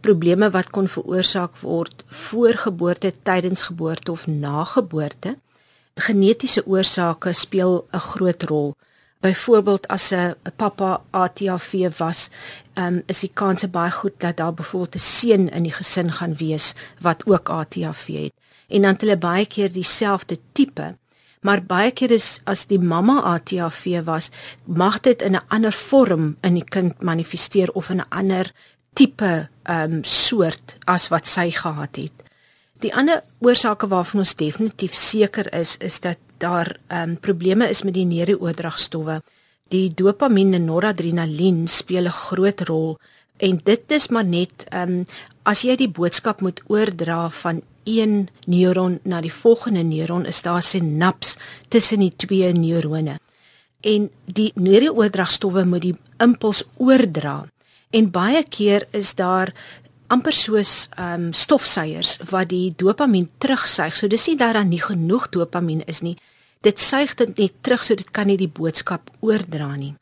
probleme 0.00 0.50
wat 0.50 0.70
kon 0.70 0.88
veroorsaak 0.88 1.56
word 1.60 2.04
voor 2.06 2.52
geboorte, 2.52 3.12
tydens 3.22 3.62
geboorte 3.62 4.12
of 4.12 4.26
na 4.26 4.64
geboorte. 4.64 5.36
Genetiese 5.94 6.66
oorsake 6.66 7.32
speel 7.32 7.86
'n 7.92 7.98
groot 7.98 8.42
rol. 8.42 8.74
Byvoorbeeld 9.24 9.88
as 9.88 10.12
'n 10.12 10.34
pappa 10.56 11.02
ATV 11.10 11.96
was, 11.96 12.28
um, 12.74 13.02
is 13.06 13.20
die 13.20 13.30
kans 13.32 13.70
baie 13.70 13.90
goed 13.90 14.12
dat 14.18 14.36
daar 14.36 14.54
byvoorbeeld 14.54 14.94
'n 14.94 14.98
seun 14.98 15.48
in 15.48 15.62
die 15.62 15.72
gesin 15.72 16.12
gaan 16.12 16.36
wees 16.36 16.74
wat 17.00 17.26
ook 17.26 17.48
ATV 17.48 18.06
het. 18.06 18.32
En 18.68 18.82
dan 18.82 18.92
het 18.92 19.00
hulle 19.00 19.16
baie 19.16 19.46
keer 19.46 19.72
dieselfde 19.72 20.38
tipe. 20.52 20.96
Maar 21.40 21.62
baie 21.62 21.90
keer 21.90 22.10
is 22.10 22.40
as 22.44 22.66
die 22.66 22.78
mamma 22.78 23.20
ATV 23.22 24.04
was, 24.04 24.30
mag 24.64 25.00
dit 25.00 25.22
in 25.22 25.32
'n 25.32 25.46
ander 25.48 25.72
vorm 25.72 26.36
in 26.40 26.54
die 26.54 26.64
kind 26.64 27.02
manifesteer 27.02 27.72
of 27.72 27.90
in 27.90 27.96
'n 27.96 28.08
ander 28.08 28.52
tipe 28.92 29.48
ehm 29.62 29.92
um, 29.92 30.04
soort 30.04 30.76
as 30.84 31.08
wat 31.08 31.26
sy 31.26 31.50
gehad 31.50 31.96
het. 31.96 32.12
Die 32.80 32.94
ander 32.94 33.22
oorsake 33.40 33.88
waarvan 33.88 34.20
ons 34.20 34.34
definitief 34.34 34.94
seker 34.94 35.52
is, 35.52 35.76
is 35.76 36.00
dat 36.00 36.18
daar 36.38 36.76
ehm 36.86 37.10
um, 37.10 37.18
probleme 37.20 37.68
is 37.68 37.82
met 37.82 37.94
die 37.94 38.06
neurooordragstowwe. 38.06 39.22
Die 39.68 39.94
dopamien 39.94 40.54
en 40.54 40.64
noradrenalien 40.64 41.68
speel 41.68 42.06
'n 42.06 42.18
groot 42.26 42.60
rol 42.60 42.98
en 43.36 43.60
dit 43.64 43.92
is 43.92 44.08
maar 44.08 44.24
net 44.24 44.64
ehm 44.68 44.90
um, 44.90 45.06
as 45.42 45.62
jy 45.62 45.76
die 45.76 45.88
boodskap 45.88 46.40
moet 46.40 46.62
oordra 46.66 47.30
van 47.30 47.62
een 47.84 48.28
neuron 48.46 48.98
na 49.02 49.20
die 49.20 49.32
volgende 49.32 49.82
neuron 49.82 50.26
is 50.26 50.42
daar 50.42 50.62
sinaps 50.62 51.36
tussen 51.68 52.00
die 52.00 52.12
twee 52.16 52.52
neurone. 52.52 53.18
En 53.80 54.10
die 54.24 54.52
neurooordragstowwe 54.54 55.64
moet 55.64 55.82
die 55.82 55.96
impuls 56.18 56.64
oordra. 56.76 57.44
En 57.90 58.10
baie 58.10 58.44
keer 58.48 58.86
is 58.90 59.14
daar 59.14 59.52
amper 60.14 60.36
soos 60.36 60.74
ehm 60.94 61.26
um, 61.26 61.32
stofsuiers 61.32 62.18
wat 62.30 62.48
die 62.48 62.74
dopamien 62.76 63.28
terugsuig. 63.38 63.96
So 63.96 64.06
dis 64.08 64.28
nie 64.28 64.36
dat 64.36 64.54
daar 64.54 64.64
nie 64.64 64.82
genoeg 64.82 65.28
dopamien 65.34 65.82
is 65.86 66.02
nie 66.06 66.16
dit 66.64 66.80
suig 66.80 67.14
dit 67.20 67.36
net 67.38 67.54
terug 67.60 67.84
so 67.84 67.96
dit 67.98 68.10
kan 68.16 68.28
nie 68.30 68.40
die 68.40 68.50
boodskap 68.50 69.12
oordra 69.24 69.74
nie. 69.76 69.94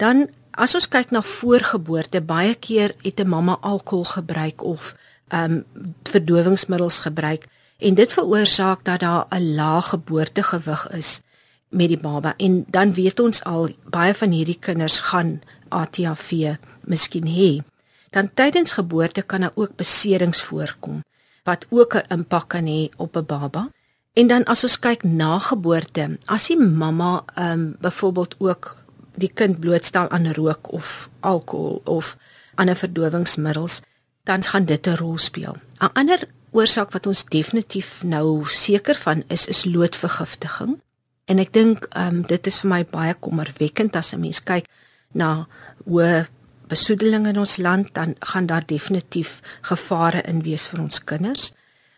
Dan 0.00 0.26
as 0.52 0.74
ons 0.76 0.88
kyk 0.90 1.12
na 1.14 1.22
voorgeboorte, 1.24 2.20
baie 2.20 2.54
keer 2.54 2.94
het 3.04 3.20
'n 3.20 3.28
mamma 3.28 3.58
alkohol 3.60 4.04
gebruik 4.04 4.62
of 4.62 4.94
ehm 5.28 5.52
um, 5.52 5.64
verdowingsmiddels 6.04 6.98
gebruik 7.06 7.46
en 7.78 7.94
dit 7.94 8.12
veroorsaak 8.12 8.84
dat 8.84 9.00
daar 9.00 9.26
'n 9.30 9.54
lae 9.54 9.82
geboortegewig 9.82 10.90
is 10.90 11.20
met 11.68 11.88
die 11.88 12.00
baba 12.00 12.34
en 12.36 12.64
dan 12.68 12.94
weet 12.94 13.20
ons 13.20 13.44
al 13.44 13.68
baie 13.84 14.14
van 14.14 14.30
hierdie 14.30 14.58
kinders 14.58 15.00
gaan 15.00 15.40
ATV 15.68 16.56
miskien 16.80 17.26
hê. 17.26 17.71
Dan 18.12 18.30
tydens 18.34 18.72
geboorte 18.76 19.22
kan 19.22 19.40
daar 19.40 19.56
ook 19.56 19.76
beserings 19.76 20.42
voorkom 20.42 21.00
wat 21.42 21.66
ook 21.68 21.94
'n 21.94 22.04
impak 22.08 22.48
kan 22.48 22.66
hê 22.66 22.88
op 22.96 23.16
'n 23.16 23.26
baba. 23.26 23.70
En 24.12 24.26
dan 24.26 24.44
as 24.44 24.62
ons 24.62 24.78
kyk 24.78 25.02
na 25.02 25.38
geboorte, 25.38 26.18
as 26.24 26.46
die 26.46 26.58
mamma 26.60 27.24
ehm 27.34 27.50
um, 27.50 27.76
byvoorbeeld 27.80 28.34
ook 28.38 28.76
die 29.14 29.30
kind 29.34 29.60
blootstel 29.60 30.10
aan 30.10 30.32
rook 30.32 30.72
of 30.72 31.08
alkohol 31.20 31.80
of 31.84 32.16
ander 32.54 32.76
verdowingsmiddels, 32.76 33.80
dan 34.24 34.42
gaan 34.42 34.64
dit 34.64 34.86
'n 34.86 34.96
rol 34.96 35.18
speel. 35.18 35.56
'n 35.80 35.90
Ander 35.92 36.28
oorsaak 36.50 36.92
wat 36.92 37.06
ons 37.06 37.24
definitief 37.24 38.02
nou 38.02 38.44
seker 38.48 38.94
van 38.94 39.24
is 39.26 39.46
is 39.46 39.64
loodvergiftiging. 39.64 40.80
En 41.24 41.38
ek 41.38 41.52
dink 41.52 41.84
ehm 41.84 42.06
um, 42.06 42.22
dit 42.26 42.46
is 42.46 42.60
vir 42.60 42.70
my 42.70 42.84
baie 42.84 43.14
kommerwekkend 43.14 43.96
as 43.96 44.12
'n 44.12 44.20
mens 44.20 44.42
kyk 44.42 44.66
na 45.12 45.46
hoe 45.84 46.26
besoedeling 46.72 47.28
in 47.30 47.38
ons 47.42 47.56
land, 47.56 47.92
dan 47.94 48.14
gaan 48.32 48.46
daar 48.46 48.64
definitief 48.66 49.40
gevare 49.60 50.22
in 50.30 50.42
wees 50.46 50.66
vir 50.70 50.80
ons 50.80 51.04
kinders. 51.04 51.52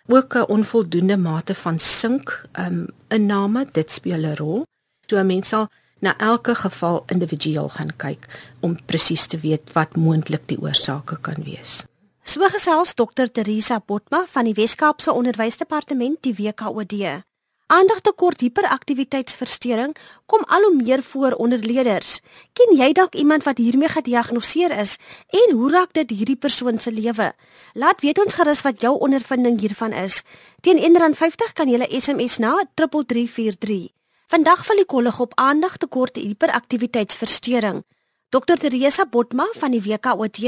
Ook 0.07 0.35
'n 0.37 0.51
onvoldoende 0.57 1.17
mate 1.17 1.55
van 1.55 1.79
sink 1.79 2.43
um 2.59 2.87
inname, 3.09 3.67
dit 3.73 3.91
speel 3.91 4.25
'n 4.25 4.37
rol. 4.37 4.67
So 5.07 5.17
'n 5.17 5.27
mens 5.27 5.49
sal 5.49 5.69
na 6.01 6.19
elke 6.19 6.55
geval 6.55 7.05
individueel 7.07 7.69
gaan 7.69 7.97
kyk 7.97 8.29
om 8.61 8.77
presies 8.85 9.27
te 9.27 9.39
weet 9.39 9.73
wat 9.73 9.97
moontlik 9.97 10.49
die 10.49 10.61
oorsake 10.61 11.17
kan 11.21 11.45
wees. 11.45 11.85
So 12.25 12.41
gesels 12.49 12.95
Dr 12.95 13.29
Teresa 13.33 13.81
Botma 13.87 14.25
van 14.27 14.45
die 14.45 14.55
Wes-Kaapse 14.55 15.13
Onderwysdepartement, 15.13 16.23
die 16.23 16.35
WKOD. 16.35 17.25
Aandagtekort 17.67 18.43
hiperaktiwiteitsversteuring 18.45 19.95
kom 20.29 20.43
al 20.53 20.63
hoe 20.63 20.75
meer 20.77 21.03
voor 21.03 21.33
onder 21.33 21.59
leerders. 21.59 22.19
Ken 22.53 22.77
jy 22.77 22.91
dalk 22.93 23.15
iemand 23.15 23.47
wat 23.49 23.57
hiermee 23.57 23.89
gediagnoseer 23.89 24.75
is 24.81 24.99
en 25.33 25.55
hoe 25.57 25.71
raak 25.73 25.95
dit 25.97 26.11
hierdie 26.11 26.37
persoon 26.37 26.79
se 26.79 26.93
lewe? 26.93 27.33
Laat 27.73 28.05
weet 28.05 28.21
ons 28.21 28.37
gerus 28.37 28.61
wat 28.69 28.85
jou 28.85 28.93
ondervinding 28.99 29.57
hiervan 29.61 29.97
is. 29.97 30.23
Teen 30.61 30.77
R1.50 30.77 31.55
kan 31.55 31.69
jy 31.69 31.81
'n 31.81 32.01
SMS 32.01 32.37
na 32.39 32.53
3343. 32.75 33.89
Vandag 34.29 34.67
val 34.67 34.77
die 34.77 34.85
kollig 34.85 35.21
op 35.21 35.33
aandagtekort 35.35 36.17
hiperaktiwiteitsversteuring. 36.17 37.85
Dr 38.29 38.57
Teresa 38.59 39.07
Botma 39.07 39.47
van 39.55 39.71
die 39.71 39.83
WKOT 39.83 40.39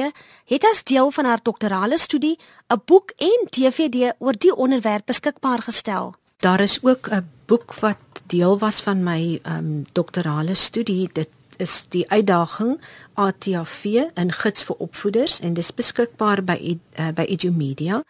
het 0.45 0.65
as 0.65 0.85
deel 0.85 1.11
van 1.11 1.25
haar 1.25 1.41
doktorale 1.43 1.99
studie 1.99 2.39
'n 2.69 2.83
boek 2.85 3.13
en 3.17 3.47
DVD 3.51 4.13
oor 4.19 4.35
die 4.39 4.55
onderwerp 4.55 5.07
beskikbaar 5.07 5.63
gestel. 5.63 6.15
Daar 6.37 6.61
is 6.61 6.79
ook 6.83 7.09
'n 7.11 7.29
boek 7.47 7.75
wat 7.75 7.97
deel 8.27 8.59
was 8.59 8.81
van 8.81 9.03
my 9.03 9.39
ehm 9.43 9.57
um, 9.57 9.87
doktorale 9.93 10.55
studie. 10.55 11.09
Dit 11.13 11.29
is 11.57 11.87
die 11.89 12.11
uitdaging 12.11 12.81
ATAV 13.15 13.85
in 14.15 14.33
gids 14.33 14.63
vir 14.63 14.77
opvoeders 14.77 15.41
en 15.41 15.55
dis 15.55 15.75
beskikbaar 15.75 16.45
by 16.45 16.79
uh, 16.99 17.09
by 17.15 17.23
Edumedia. 17.23 18.05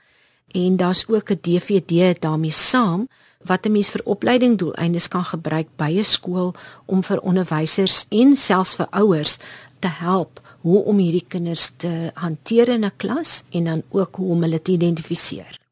En 0.51 0.77
daar's 0.77 1.05
ook 1.09 1.31
'n 1.31 1.39
DVD 1.41 2.21
daarmee 2.21 2.51
saam 2.51 3.09
wat 3.43 3.67
'n 3.67 3.73
mens 3.73 3.89
vir 3.89 4.01
opleiding 4.05 4.59
doeleindes 4.59 5.09
kan 5.09 5.25
gebruik 5.25 5.69
by 5.77 5.91
'n 5.99 6.05
skool 6.05 6.55
om 6.85 7.03
vir 7.03 7.21
onderwysers 7.21 8.07
en 8.09 8.37
selfs 8.37 8.75
vir 8.75 8.87
ouers 8.91 9.39
te 9.79 9.89
help 9.89 10.41
hoe 10.61 10.85
om 10.85 10.99
hierdie 10.99 11.25
kinders 11.29 11.73
te 11.77 12.11
hanteer 12.15 12.69
in 12.69 12.85
'n 12.85 12.97
klas 12.97 13.43
en 13.51 13.65
dan 13.65 13.83
ook 13.89 14.17
hoe 14.17 14.31
om 14.31 14.43
hulle 14.43 14.63
te 14.63 14.73
identifiseer. 14.73 15.66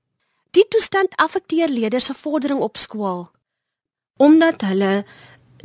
Die 0.55 0.67
toestand 0.71 1.15
affekteer 1.19 1.69
leerders 1.69 2.05
se 2.11 2.15
vordering 2.15 2.61
op 2.63 2.77
skool. 2.79 3.25
Omdat 4.23 4.63
hulle 4.63 5.05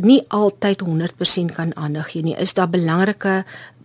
nie 0.02 0.22
altyd 0.34 0.82
100% 0.82 1.54
kan 1.54 1.76
aandag 1.76 2.12
gee 2.14 2.26
nie, 2.26 2.38
is 2.38 2.56
daar 2.58 2.72
belangrike 2.72 3.44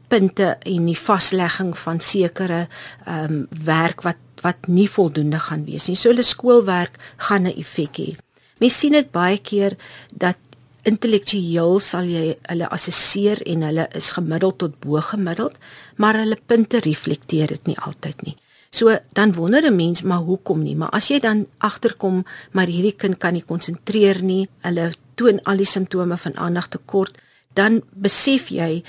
punte 0.09 0.55
en 0.63 0.87
die 0.89 0.99
vaslegging 0.99 1.75
van 1.79 2.01
sekere 2.01 2.67
ehm 3.05 3.35
um, 3.35 3.43
werk 3.65 4.05
wat 4.07 4.21
wat 4.45 4.67
nie 4.69 4.89
voldoende 4.91 5.39
gaan 5.41 5.65
wees 5.65 5.89
nie. 5.89 5.97
So 5.97 6.13
hulle 6.13 6.23
skoolwerk 6.23 6.99
gaan 7.17 7.49
'n 7.49 7.57
effek 7.57 7.97
hê. 7.99 8.17
Mens 8.61 8.79
sien 8.79 8.93
dit 8.93 9.11
baie 9.11 9.39
keer 9.39 9.77
dat 10.13 10.37
intellektueel 10.83 11.79
sal 11.79 12.05
jy 12.05 12.37
hulle 12.43 12.69
assesseer 12.69 13.43
en 13.43 13.63
hulle 13.63 13.89
is 13.97 14.11
gemiddeld 14.11 14.59
tot 14.59 14.81
bo 14.81 15.01
gemiddeld, 15.01 15.57
maar 15.97 16.15
hulle 16.21 16.39
punte 16.47 16.81
reflekteer 16.81 17.47
dit 17.47 17.67
nie 17.67 17.79
altyd 17.79 18.23
nie. 18.23 18.37
So 18.75 18.91
dan 19.15 19.33
wonder 19.39 19.63
'n 19.63 19.77
mens 19.77 20.03
maar 20.03 20.27
hoekom 20.27 20.63
nie? 20.63 20.77
Maar 20.77 20.91
as 20.91 21.09
jy 21.09 21.21
dan 21.21 21.47
agterkom 21.59 22.25
maar 22.51 22.67
hierdie 22.67 22.97
kind 22.97 23.19
kan 23.19 23.33
nie 23.33 23.45
konsentreer 23.47 24.23
nie, 24.23 24.49
hulle 24.61 24.93
toon 25.15 25.41
al 25.43 25.57
die 25.57 25.67
simptome 25.67 26.17
van 26.17 26.37
aandagtekort, 26.37 27.19
dan 27.53 27.83
besef 27.95 28.49
jy 28.49 28.83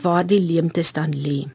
waar 0.00 0.26
die 0.26 0.40
leemtes 0.40 0.92
dan 0.92 1.12
lê. 1.12 1.46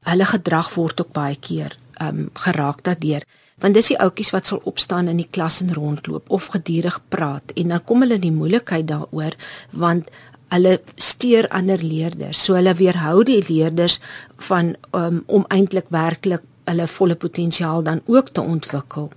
Hulle 0.00 0.24
gedrag 0.24 0.74
word 0.74 1.00
ook 1.00 1.12
baie 1.12 1.36
keer 1.36 1.76
um 2.00 2.30
geraak 2.34 2.82
daardeur 2.82 3.22
want 3.60 3.76
dis 3.76 3.90
die 3.92 3.98
ouetjies 4.00 4.32
wat 4.32 4.48
sal 4.48 4.62
opstaan 4.64 5.08
in 5.12 5.20
die 5.20 5.28
klas 5.30 5.60
en 5.60 5.74
rondloop 5.76 6.30
of 6.30 6.48
gedurig 6.54 7.00
praat 7.12 7.52
en 7.54 7.74
dan 7.74 7.84
kom 7.84 8.00
hulle 8.04 8.16
in 8.16 8.26
die 8.26 8.36
moeilikheid 8.36 8.86
daaroor 8.88 9.36
want 9.84 10.08
hulle 10.50 10.78
steur 10.96 11.48
ander 11.54 11.82
leerders 11.84 12.40
so 12.46 12.56
hulle 12.58 12.74
weerhou 12.78 13.20
die 13.28 13.42
leerders 13.48 14.00
van 14.48 14.74
um, 14.96 15.22
om 15.26 15.44
eintlik 15.48 15.92
werklik 15.94 16.46
hulle 16.70 16.86
volle 16.88 17.16
potensiaal 17.18 17.82
dan 17.86 18.02
ook 18.06 18.32
te 18.34 18.40
ontwikkel. 18.40 19.10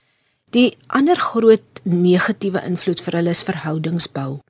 Die 0.53 0.77
ander 0.88 1.17
groot 1.17 1.81
negatiewe 1.83 2.62
invloed 2.65 3.01
vir 3.01 3.19
hulle 3.19 3.33
is 3.33 3.43
verhoudingsbou. 3.45 4.41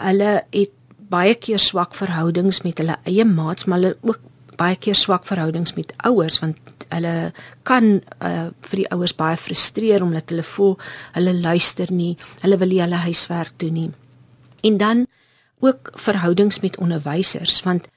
Hulle 0.00 0.32
het 0.50 0.74
baie 1.12 1.34
keer 1.34 1.60
swak 1.60 1.96
verhoudings 1.96 2.62
met 2.64 2.80
hulle 2.80 2.98
eie 3.08 3.24
maats, 3.28 3.64
maar 3.64 3.80
hulle 3.80 3.96
ook 4.00 4.20
baie 4.60 4.76
keer 4.76 4.96
swak 4.96 5.24
verhoudings 5.28 5.74
met 5.78 5.92
ouers 6.06 6.38
want 6.42 6.86
hulle 6.92 7.32
kan 7.68 7.88
uh, 8.20 8.50
vir 8.68 8.82
die 8.82 8.88
ouers 8.92 9.14
baie 9.16 9.38
frustreer 9.40 10.04
omdat 10.04 10.32
hulle 10.32 10.44
voel 10.44 10.76
hulle 11.16 11.34
luister 11.40 11.92
nie, 11.92 12.14
hulle 12.44 12.58
wil 12.60 12.72
nie 12.74 12.82
hulle 12.84 13.00
huiswerk 13.06 13.56
doen 13.62 13.78
nie. 13.78 13.90
En 14.62 14.76
dan 14.76 15.06
ook 15.62 15.92
verhoudings 16.04 16.60
met 16.60 16.78
onderwysers 16.78 17.60
want 17.66 17.88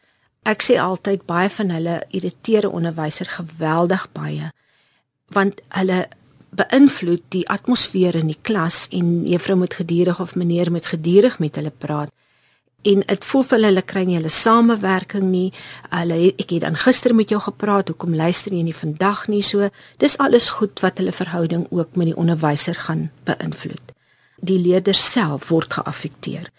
Ek 0.46 0.62
sê 0.62 0.78
altyd 0.78 1.26
baie 1.26 1.50
van 1.50 1.74
hulle 1.74 1.96
irriteer 2.10 2.68
'n 2.68 2.76
onderwyser 2.78 3.30
geweldig 3.38 4.08
baie 4.14 4.52
want 5.34 5.62
hulle 5.70 6.08
beïnvloed 6.56 7.24
die 7.30 7.48
atmosfeer 7.50 8.16
in 8.16 8.28
die 8.28 8.42
klas 8.42 8.88
en 8.92 9.26
juffrou 9.26 9.58
moet 9.58 9.74
gedurig 9.74 10.20
of 10.20 10.36
meneer 10.36 10.72
moet 10.72 10.86
gedurig 10.86 11.40
met 11.40 11.56
hulle 11.56 11.72
praat 11.72 12.12
en 12.86 13.02
dit 13.02 13.26
voel 13.26 13.44
vir 13.44 13.58
hulle 13.58 13.72
hulle 13.72 13.84
kry 13.92 14.04
nie 14.06 14.18
hulle 14.20 14.32
samewerking 14.34 15.26
nie. 15.32 15.50
Hulle 15.90 16.18
ek 16.38 16.52
het 16.54 16.66
dan 16.66 16.78
gister 16.78 17.16
met 17.18 17.32
jou 17.34 17.40
gepraat, 17.42 17.90
hoekom 17.90 18.14
luister 18.16 18.54
jy 18.54 18.62
nie 18.68 18.78
vandag 18.78 19.26
nie? 19.32 19.42
So 19.42 19.70
dis 19.98 20.18
alles 20.22 20.52
goed 20.60 20.82
wat 20.86 21.02
hulle 21.02 21.16
verhouding 21.16 21.66
ook 21.72 21.98
met 21.98 22.12
die 22.12 22.18
onderwyser 22.18 22.78
gaan 22.86 23.10
beïnvloed. 23.26 23.96
Die 24.46 24.60
leerder 24.62 24.98
self 24.98 25.50
word 25.50 25.80
geaffekteer 25.80 26.52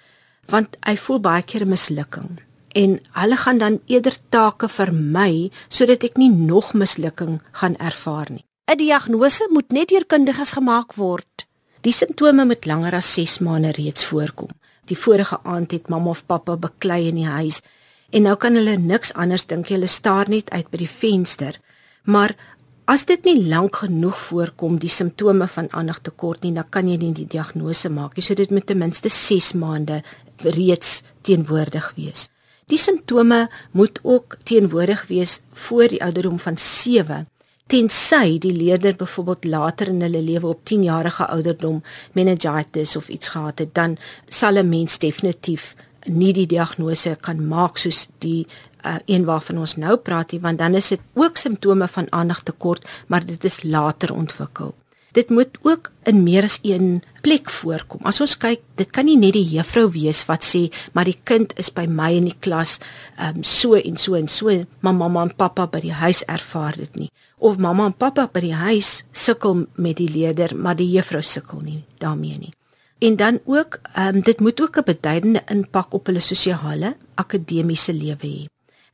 want 0.47 0.77
hy 0.87 0.95
voel 1.03 1.19
baie 1.19 1.43
keer 1.43 1.65
mislukking 1.67 2.37
en 2.77 2.99
hulle 3.17 3.37
gaan 3.41 3.59
dan 3.59 3.81
eerder 3.89 4.17
take 4.29 4.69
vermy 4.69 5.51
sodat 5.69 6.05
ek 6.05 6.19
nie 6.21 6.31
nog 6.31 6.75
mislukking 6.77 7.41
gaan 7.61 7.77
ervaar 7.81 8.29
nie. 8.31 8.45
'n 8.69 8.77
Diagnose 8.77 9.49
moet 9.51 9.73
net 9.73 9.89
deur 9.89 10.05
kundiges 10.05 10.53
gemaak 10.53 10.95
word. 10.95 11.47
Die 11.81 11.93
simptome 11.93 12.45
moet 12.45 12.67
langer 12.67 12.95
as 12.95 13.13
6 13.15 13.39
maande 13.39 13.71
reeds 13.73 14.05
voorkom. 14.05 14.51
Die 14.85 14.99
vorige 14.99 15.39
aand 15.43 15.71
het 15.71 15.89
mamma 15.89 16.11
of 16.11 16.27
pappa 16.27 16.57
beklei 16.57 17.09
in 17.09 17.15
die 17.15 17.31
huis 17.31 17.63
en 18.11 18.23
nou 18.23 18.37
kan 18.37 18.55
hulle 18.55 18.77
niks 18.77 19.13
anders 19.15 19.47
dink 19.47 19.69
hulle 19.69 19.87
staar 19.87 20.29
net 20.29 20.51
uit 20.51 20.69
by 20.71 20.79
die 20.79 20.91
venster. 20.91 21.61
Maar 22.05 22.37
as 22.85 23.05
dit 23.07 23.25
nie 23.25 23.49
lank 23.49 23.77
genoeg 23.77 24.19
voorkom 24.29 24.79
die 24.79 24.93
simptome 24.93 25.49
van 25.49 25.69
aandagtekort 25.71 26.43
nie, 26.43 26.53
dan 26.53 26.69
kan 26.71 26.89
jy 26.89 26.97
nie 26.97 27.13
die 27.13 27.27
diagnose 27.27 27.89
maak 27.89 28.17
nie. 28.17 28.23
So 28.23 28.35
dit 28.35 28.51
moet 28.51 28.67
ten 28.67 28.79
minste 28.79 29.09
6 29.09 29.53
maande 29.53 30.03
reeds 30.43 31.03
teenwoordig 31.23 31.93
wees. 31.97 32.29
Die 32.67 32.79
simptome 32.79 33.51
moet 33.71 33.99
ook 34.03 34.37
teenwoordig 34.43 35.07
wees 35.07 35.41
voor 35.53 35.89
die 35.89 36.03
ouderdom 36.03 36.39
van 36.39 36.57
7 36.59 37.29
tensy 37.67 38.39
die 38.39 38.53
leerder 38.53 38.97
byvoorbeeld 38.97 39.45
later 39.45 39.89
in 39.89 40.01
hulle 40.03 40.23
lewe 40.23 40.47
op 40.47 40.65
10 40.65 40.83
jarige 40.83 41.27
ouderdom 41.27 41.83
meningitis 42.13 42.97
of 42.97 43.09
iets 43.09 43.29
gehad 43.29 43.59
het 43.59 43.75
dan 43.75 43.97
sal 44.29 44.59
'n 44.59 44.69
mens 44.69 44.99
definitief 44.99 45.75
nie 46.05 46.33
die 46.33 46.47
diagnose 46.47 47.17
kan 47.21 47.47
maak 47.49 47.77
soos 47.77 48.09
die 48.19 48.47
uh, 48.87 48.97
een 49.05 49.25
waarvan 49.25 49.59
ons 49.59 49.77
nou 49.77 49.97
praat 49.97 50.33
nie 50.33 50.41
want 50.41 50.59
dan 50.59 50.75
is 50.75 50.89
dit 50.89 51.01
ook 51.15 51.37
simptome 51.37 51.89
van 51.89 52.13
aandagtekort 52.13 52.89
maar 53.07 53.27
dit 53.27 53.45
is 53.45 53.63
later 53.63 54.15
ontwikkel 54.15 54.75
dit 55.17 55.31
moet 55.33 55.59
ook 55.65 55.91
in 56.05 56.23
meer 56.23 56.45
as 56.45 56.59
een 56.63 57.01
plek 57.25 57.51
voorkom. 57.51 58.03
As 58.05 58.21
ons 58.21 58.37
kyk, 58.37 58.61
dit 58.77 58.91
kan 58.93 59.09
nie 59.09 59.17
net 59.19 59.35
die 59.37 59.47
juffrou 59.57 59.87
wees 59.95 60.21
wat 60.29 60.45
sê, 60.45 60.67
maar 60.93 61.09
die 61.09 61.17
kind 61.25 61.55
is 61.61 61.73
by 61.73 61.87
my 61.89 62.11
in 62.19 62.29
die 62.29 62.37
klas, 62.45 62.77
ehm 63.17 63.41
um, 63.41 63.47
so 63.47 63.79
en 63.81 63.97
so 63.97 64.19
en 64.19 64.29
so, 64.29 64.53
maar 64.85 64.97
mamma 64.97 65.25
en 65.27 65.33
pappa 65.37 65.67
by 65.73 65.81
die 65.87 65.95
huis 65.97 66.23
ervaar 66.29 66.77
dit 66.77 67.01
nie. 67.01 67.11
Of 67.39 67.57
mamma 67.59 67.89
en 67.89 67.97
pappa 67.97 68.29
by 68.33 68.45
die 68.45 68.57
huis 68.57 69.03
sukkel 69.13 69.65
met 69.77 69.97
die 70.01 70.11
leerder, 70.13 70.57
maar 70.57 70.77
die 70.77 70.91
juffrou 70.93 71.23
sukkel 71.25 71.65
nie 71.65 71.83
daarmee 71.99 72.39
nie. 72.39 72.53
En 72.99 73.17
dan 73.17 73.41
ook, 73.45 73.81
ehm 73.95 74.17
um, 74.17 74.23
dit 74.23 74.41
moet 74.41 74.61
ook 74.61 74.77
'n 74.77 74.85
beduidende 74.85 75.43
impak 75.49 75.95
op 75.95 76.07
hulle 76.07 76.21
sosiale, 76.21 76.97
akademiese 77.15 77.93
lewe 77.93 78.27
hê. 78.27 78.45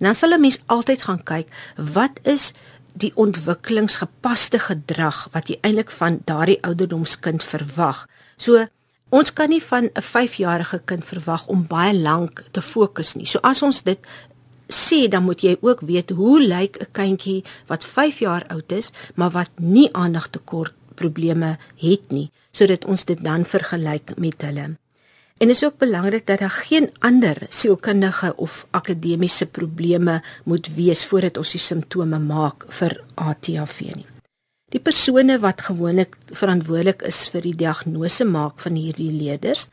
En 0.02 0.08
dan 0.08 0.14
sal 0.14 0.34
'n 0.34 0.40
mens 0.40 0.62
altyd 0.66 1.02
gaan 1.02 1.22
kyk, 1.22 1.46
wat 1.76 2.18
is 2.22 2.52
die 2.94 3.12
ontwikkelingsgepaste 3.14 4.58
gedrag 4.58 5.28
wat 5.32 5.48
jy 5.48 5.58
eintlik 5.62 5.90
van 5.90 6.20
daardie 6.28 6.58
ouderdomskind 6.62 7.44
verwag. 7.44 8.06
So 8.36 8.66
ons 9.12 9.32
kan 9.32 9.48
nie 9.48 9.62
van 9.62 9.84
'n 9.84 10.02
5-jarige 10.02 10.80
kind 10.84 11.04
verwag 11.04 11.46
om 11.46 11.66
baie 11.66 11.94
lank 11.94 12.44
te 12.50 12.62
fokus 12.62 13.14
nie. 13.14 13.26
So 13.26 13.38
as 13.42 13.62
ons 13.62 13.82
dit 13.82 13.98
sê, 14.68 15.08
dan 15.08 15.24
moet 15.24 15.40
jy 15.40 15.56
ook 15.60 15.80
weet 15.80 16.10
hoe 16.10 16.40
lyk 16.40 16.76
'n 16.80 16.92
kindjie 16.92 17.44
wat 17.66 17.84
5 17.84 18.18
jaar 18.18 18.44
oud 18.48 18.72
is, 18.72 18.92
maar 19.14 19.30
wat 19.30 19.50
nie 19.56 19.88
aandagtekort 19.92 20.72
probleme 20.94 21.58
het 21.76 22.10
nie, 22.10 22.30
sodat 22.52 22.84
ons 22.84 23.04
dit 23.04 23.22
dan 23.22 23.44
vergelyk 23.44 24.16
met 24.16 24.42
hulle. 24.42 24.81
En 25.42 25.50
is 25.50 25.64
ook 25.64 25.78
belangrik 25.78 26.26
dat 26.26 26.38
daar 26.38 26.50
geen 26.50 26.90
ander 26.98 27.36
sielkundige 27.48 28.36
of 28.36 28.66
akademiese 28.70 29.46
probleme 29.46 30.22
moet 30.44 30.68
wees 30.74 31.04
voordat 31.04 31.36
ons 31.36 31.50
die 31.50 31.60
simptome 31.60 32.18
maak 32.18 32.68
vir 32.68 32.94
ATHV 33.14 33.80
nie. 33.96 34.06
Die 34.70 34.80
persone 34.80 35.40
wat 35.42 35.64
gewoonlik 35.66 36.14
verantwoordelik 36.30 37.02
is 37.10 37.24
vir 37.34 37.42
die 37.48 37.56
diagnose 37.64 38.24
maak 38.24 38.62
van 38.62 38.78
hierdie 38.78 39.10
leerders 39.10 39.66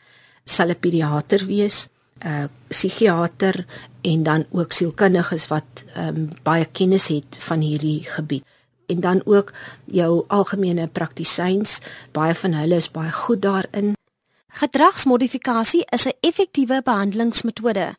sal 0.46 0.74
'n 0.74 0.80
pediater 0.82 1.46
wees, 1.46 1.88
'n 2.26 2.50
psigiater 2.68 3.66
en 4.02 4.24
dan 4.24 4.46
ook 4.50 4.72
sielkundiges 4.72 5.48
wat 5.54 5.86
um, 5.98 6.30
baie 6.44 6.66
kennis 6.66 7.08
het 7.08 7.38
van 7.40 7.62
hierdie 7.62 8.10
gebied 8.10 8.44
en 8.88 9.00
dan 9.00 9.22
ook 9.26 9.54
jou 9.86 10.26
algemene 10.28 10.88
praktisyns 10.88 11.80
baie 12.12 12.34
van 12.34 12.54
hulle 12.54 12.76
is 12.76 12.92
baie 12.92 13.12
goed 13.12 13.42
daarin 13.42 13.99
Gedragsmodifikasie 14.50 15.86
is 15.94 16.06
'n 16.06 16.18
effektiewe 16.22 16.82
behandelingsmetode. 16.84 17.96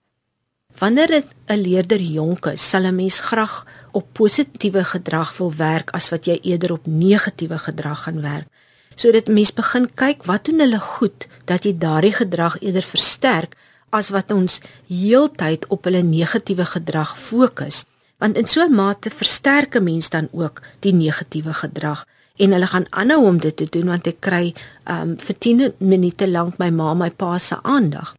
Wanneer 0.78 1.24
'n 1.46 1.60
leerder 1.60 2.00
jonk 2.00 2.46
is, 2.46 2.68
sal 2.70 2.82
'n 2.82 2.94
mens 2.94 3.20
graag 3.20 3.66
op 3.92 4.06
positiewe 4.12 4.84
gedrag 4.84 5.36
wil 5.38 5.54
werk 5.54 5.90
as 5.90 6.08
wat 6.08 6.24
jy 6.24 6.38
eerder 6.42 6.72
op 6.72 6.86
negatiewe 6.86 7.58
gedrag 7.58 8.02
gaan 8.02 8.20
werk. 8.20 8.48
Sodat 8.94 9.28
mens 9.28 9.52
begin 9.52 9.94
kyk 9.94 10.24
wat 10.24 10.44
doen 10.44 10.58
hulle 10.58 10.80
goed 10.80 11.26
dat 11.44 11.64
jy 11.64 11.78
daardie 11.78 12.12
gedrag 12.12 12.60
eerder 12.60 12.82
versterk 12.82 13.56
as 13.90 14.08
wat 14.08 14.30
ons 14.30 14.60
heeltyd 14.88 15.66
op 15.66 15.84
hulle 15.84 16.02
negatiewe 16.02 16.66
gedrag 16.66 17.18
fokus. 17.18 17.84
Want 18.18 18.36
in 18.36 18.46
so 18.46 18.62
'n 18.64 18.74
mate 18.74 19.10
versterk 19.10 19.74
'n 19.74 19.84
mens 19.84 20.08
dan 20.08 20.28
ook 20.32 20.62
die 20.80 20.92
negatiewe 20.92 21.54
gedrag 21.54 22.06
en 22.40 22.54
hulle 22.56 22.68
gaan 22.72 22.86
aanhou 22.90 23.26
om 23.28 23.38
dit 23.38 23.56
te 23.56 23.66
doen 23.76 23.92
want 23.92 24.08
ek 24.10 24.20
kry 24.24 24.54
um 24.94 25.16
vir 25.20 25.38
10 25.46 25.72
minute 25.78 26.26
lank 26.26 26.58
my 26.62 26.70
ma 26.70 26.94
my 26.94 27.10
pa 27.10 27.38
se 27.38 27.58
aandag. 27.62 28.14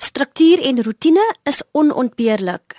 Struktuur 0.00 0.62
en 0.68 0.82
rotine 0.82 1.24
is 1.44 1.62
onontbeerlik. 1.72 2.76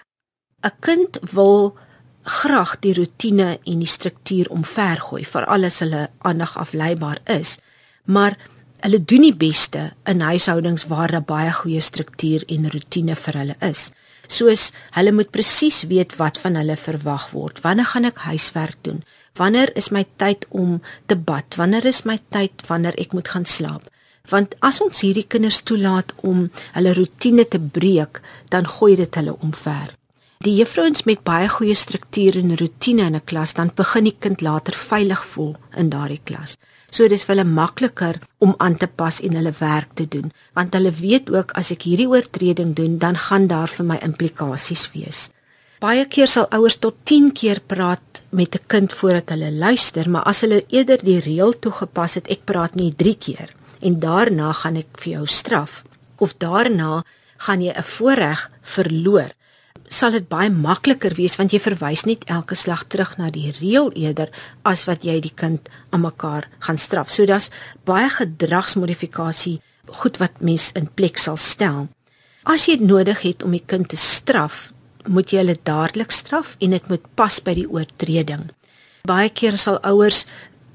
'n 0.64 0.72
Kind 0.80 1.20
wil 1.32 1.78
graag 2.24 2.80
die 2.80 2.94
rotine 2.94 3.60
en 3.64 3.80
die 3.80 3.90
struktuur 3.90 4.50
omvergooi 4.50 5.24
vir 5.26 5.46
alles 5.46 5.80
hulle 5.80 6.10
aandag 6.18 6.58
afleibaar 6.58 7.20
is, 7.26 7.58
maar 8.06 8.38
hulle 8.84 9.00
doen 9.04 9.22
die 9.22 9.36
beste 9.36 9.92
in 10.06 10.22
huishoudings 10.22 10.86
waar 10.92 11.12
daar 11.12 11.26
baie 11.26 11.52
goeie 11.52 11.82
struktuur 11.82 12.44
en 12.48 12.72
rotine 12.72 13.16
vir 13.16 13.40
hulle 13.42 13.56
is. 13.60 13.90
Soos 14.30 14.70
hulle 14.94 15.12
moet 15.12 15.32
presies 15.34 15.82
weet 15.90 16.16
wat 16.22 16.38
van 16.44 16.56
hulle 16.60 16.78
verwag 16.78 17.30
word. 17.34 17.62
Wanneer 17.66 17.90
gaan 17.92 18.06
ek 18.06 18.22
huiswerk 18.30 18.78
doen? 18.86 19.02
Wanneer 19.40 19.72
is 19.80 19.90
my 19.90 20.06
tyd 20.22 20.46
om 20.50 20.82
te 21.10 21.16
bad? 21.16 21.58
Wanneer 21.58 21.86
is 21.90 22.04
my 22.06 22.20
tyd 22.30 22.62
wanneer 22.70 22.98
ek 23.02 23.16
moet 23.18 23.32
gaan 23.34 23.48
slaap? 23.50 23.88
Want 24.30 24.54
as 24.62 24.82
ons 24.86 25.02
hierdie 25.02 25.26
kinders 25.26 25.64
toelaat 25.66 26.14
om 26.22 26.50
hulle 26.76 26.94
rotine 26.94 27.48
te 27.50 27.58
breek, 27.60 28.22
dan 28.54 28.70
gooi 28.70 28.94
dit 29.00 29.16
hulle 29.18 29.34
omver. 29.42 29.96
Die 30.46 30.54
juffrouens 30.56 31.04
met 31.04 31.24
baie 31.28 31.50
goeie 31.52 31.76
struktuur 31.76 32.38
en 32.40 32.54
rotine 32.56 33.08
in 33.10 33.16
'n 33.16 33.26
klas, 33.26 33.54
dan 33.54 33.72
begin 33.76 34.04
die 34.04 34.16
kind 34.20 34.42
later 34.42 34.74
veilig 34.74 35.26
voel 35.26 35.56
in 35.76 35.90
daardie 35.90 36.22
klas. 36.24 36.56
So 36.90 37.08
dis 37.08 37.24
vir 37.24 37.36
hulle 37.36 37.48
makliker 37.48 38.20
om 38.40 38.56
aan 38.58 38.78
te 38.78 38.88
pas 38.88 39.20
en 39.22 39.36
hulle 39.38 39.54
werk 39.60 39.94
te 39.96 40.06
doen, 40.06 40.32
want 40.54 40.74
hulle 40.74 40.92
weet 40.92 41.30
ook 41.30 41.52
as 41.60 41.72
ek 41.72 41.86
hierdie 41.90 42.10
oortreding 42.10 42.74
doen, 42.76 42.98
dan 42.98 43.16
gaan 43.16 43.48
daar 43.48 43.70
vir 43.70 43.86
my 43.86 44.00
implikasies 44.06 44.90
wees. 44.94 45.30
Baie 45.80 46.04
keer 46.12 46.28
sal 46.28 46.50
ouers 46.52 46.76
tot 46.84 46.98
10 47.08 47.32
keer 47.32 47.62
praat 47.62 48.22
met 48.32 48.56
'n 48.56 48.68
kind 48.68 48.94
voordat 48.94 49.30
hulle 49.30 49.52
luister, 49.52 50.10
maar 50.10 50.24
as 50.24 50.42
hulle 50.42 50.66
eerder 50.68 51.00
die 51.04 51.20
reël 51.20 51.54
toegepas 51.60 52.16
het, 52.16 52.28
ek 52.28 52.46
praat 52.46 52.76
nie 52.76 52.92
3 52.92 53.16
keer 53.16 53.50
en 53.82 54.00
daarna 54.00 54.54
gaan 54.54 54.76
ek 54.76 55.00
vir 55.00 55.14
jou 55.14 55.26
straf 55.28 55.84
of 56.18 56.36
daarna 56.38 57.04
gaan 57.38 57.62
jy 57.62 57.72
'n 57.72 57.84
voorreg 57.84 58.52
verloor, 58.62 59.32
sal 59.90 60.14
dit 60.14 60.28
baie 60.30 60.50
makliker 60.54 61.16
wees 61.18 61.36
want 61.40 61.54
jy 61.54 61.60
verwys 61.64 62.06
net 62.06 62.26
elke 62.30 62.56
slag 62.56 62.86
terug 62.94 63.16
na 63.18 63.32
die 63.34 63.50
reël 63.58 63.90
eerder 63.98 64.30
as 64.64 64.86
wat 64.88 65.06
jy 65.06 65.18
die 65.24 65.34
kind 65.34 65.70
aan 65.90 66.06
mekaar 66.06 66.48
gaan 66.66 66.78
straf. 66.78 67.10
So 67.10 67.26
daar's 67.26 67.50
baie 67.90 68.10
gedragsmodifikasie 68.14 69.60
goed 70.02 70.20
wat 70.22 70.42
mens 70.46 70.70
in 70.78 70.88
plek 70.94 71.18
sal 71.18 71.38
stel. 71.38 71.88
As 72.46 72.68
jy 72.70 72.78
nodig 72.82 73.24
het 73.26 73.44
om 73.44 73.52
die 73.54 73.66
kind 73.66 73.90
te 73.90 73.98
straf, 73.98 74.70
moet 75.10 75.32
jy 75.34 75.42
hulle 75.42 75.58
dadelik 75.66 76.14
straf 76.14 76.56
en 76.62 76.76
dit 76.76 76.90
moet 76.90 77.04
pas 77.18 77.40
by 77.42 77.56
die 77.58 77.68
oortreding. 77.68 78.46
Baie 79.10 79.32
keer 79.34 79.58
sal 79.58 79.80
ouers 79.88 80.26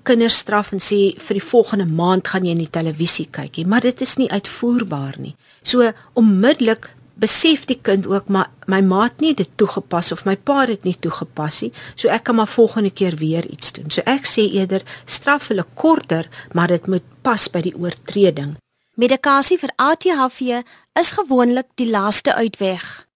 kinders 0.05 0.37
straf 0.43 0.73
en 0.75 0.83
sê 0.83 1.15
vir 1.17 1.39
die 1.39 1.45
volgende 1.45 1.87
maand 1.89 2.29
gaan 2.29 2.45
jy 2.45 2.55
nie 2.59 2.69
televisie 2.69 3.27
kyk 3.33 3.57
nie, 3.57 3.67
maar 3.69 3.85
dit 3.85 4.03
is 4.05 4.17
nie 4.21 4.29
uitvoerbaar 4.33 5.17
nie. 5.23 5.35
So 5.65 5.87
onmiddellik 6.19 6.91
besef 7.21 7.65
die 7.71 7.79
kind 7.83 8.07
ook 8.11 8.29
maar 8.29 8.51
my 8.67 8.81
ma 8.83 9.05
het 9.05 9.21
nie 9.21 9.35
dit 9.35 9.51
toegepas 9.61 10.13
of 10.13 10.25
my 10.25 10.35
pa 10.37 10.65
het 10.67 10.85
nie 10.85 10.97
toegepas 10.99 11.61
nie, 11.63 11.73
so 11.97 12.09
ek 12.09 12.25
kan 12.29 12.39
maar 12.41 12.51
volgende 12.51 12.91
keer 12.91 13.17
weer 13.21 13.47
iets 13.47 13.73
doen. 13.77 13.91
So 13.91 14.03
ek 14.07 14.27
sê 14.27 14.47
eerder 14.51 14.83
straf 15.07 15.49
hulle 15.53 15.67
korter, 15.75 16.29
maar 16.53 16.69
dit 16.69 16.87
moet 16.87 17.05
pas 17.23 17.49
by 17.49 17.63
die 17.65 17.75
oortreding. 17.77 18.57
Medikasie 18.97 19.59
vir 19.59 19.73
ADHD 19.77 20.63
is 21.01 21.15
gewoonlik 21.17 21.67
die 21.75 21.91
laaste 21.91 22.35
uitweg. 22.35 23.07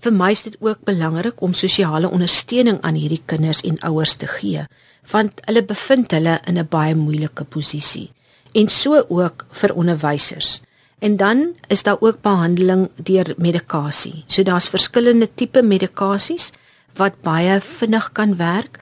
Vir 0.00 0.12
my 0.12 0.30
is 0.30 0.44
dit 0.44 0.56
ook 0.60 0.84
belangrik 0.84 1.40
om 1.42 1.54
sosiale 1.54 2.10
ondersteuning 2.10 2.80
aan 2.82 2.98
hierdie 2.98 3.22
kinders 3.26 3.62
en 3.64 3.80
ouers 3.88 4.14
te 4.20 4.28
gee, 4.28 4.66
want 5.10 5.40
hulle 5.48 5.64
bevind 5.64 6.12
hulle 6.12 6.40
in 6.46 6.58
'n 6.58 6.68
baie 6.68 6.94
moeilike 6.94 7.44
posisie 7.44 8.10
en 8.54 8.68
so 8.68 9.04
ook 9.08 9.46
vir 9.50 9.74
onderwysers. 9.74 10.60
En 11.04 11.16
dan 11.20 11.54
is 11.68 11.82
daar 11.82 12.00
ook 12.00 12.22
behandeling 12.24 12.88
deur 12.96 13.34
medikasie. 13.36 14.24
So 14.26 14.42
daar's 14.42 14.68
verskillende 14.72 15.28
tipe 15.34 15.62
medikasies 15.62 16.50
wat 16.96 17.20
baie 17.20 17.60
vinnig 17.60 18.12
kan 18.12 18.36
werk. 18.36 18.80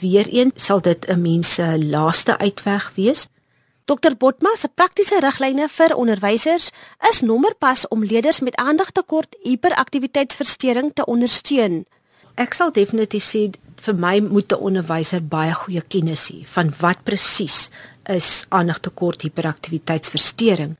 Weereens 0.00 0.64
sal 0.66 0.80
dit 0.80 1.06
'n 1.08 1.20
mens 1.20 1.54
se 1.54 1.84
laaste 1.84 2.38
uitweg 2.38 2.92
wees, 2.94 3.28
Dr 3.84 4.14
Botma 4.16 4.54
se 4.56 4.68
praktiese 4.72 5.18
riglyne 5.20 5.66
vir 5.68 5.92
onderwysers 5.92 6.70
is 7.08 7.18
nommerpas 7.20 7.82
om 7.92 8.04
leerders 8.04 8.40
met 8.40 8.56
aandagtekort 8.56 9.36
hiperaktiwiteitsversteuring 9.44 10.94
te 10.96 11.04
ondersteun. 11.04 11.82
Ek 12.40 12.56
sal 12.56 12.72
definitief 12.72 13.26
sê 13.28 13.42
vir 13.84 13.98
my 14.06 14.14
moet 14.24 14.52
'n 14.52 14.64
onderwyser 14.68 15.20
baie 15.20 15.52
goeie 15.52 15.82
kennis 15.88 16.30
hê 16.32 16.46
van 16.46 16.72
wat 16.80 17.04
presies 17.04 17.68
is 18.08 18.46
aandagtekort 18.48 19.22
hiperaktiwiteitsversteuring. 19.22 20.76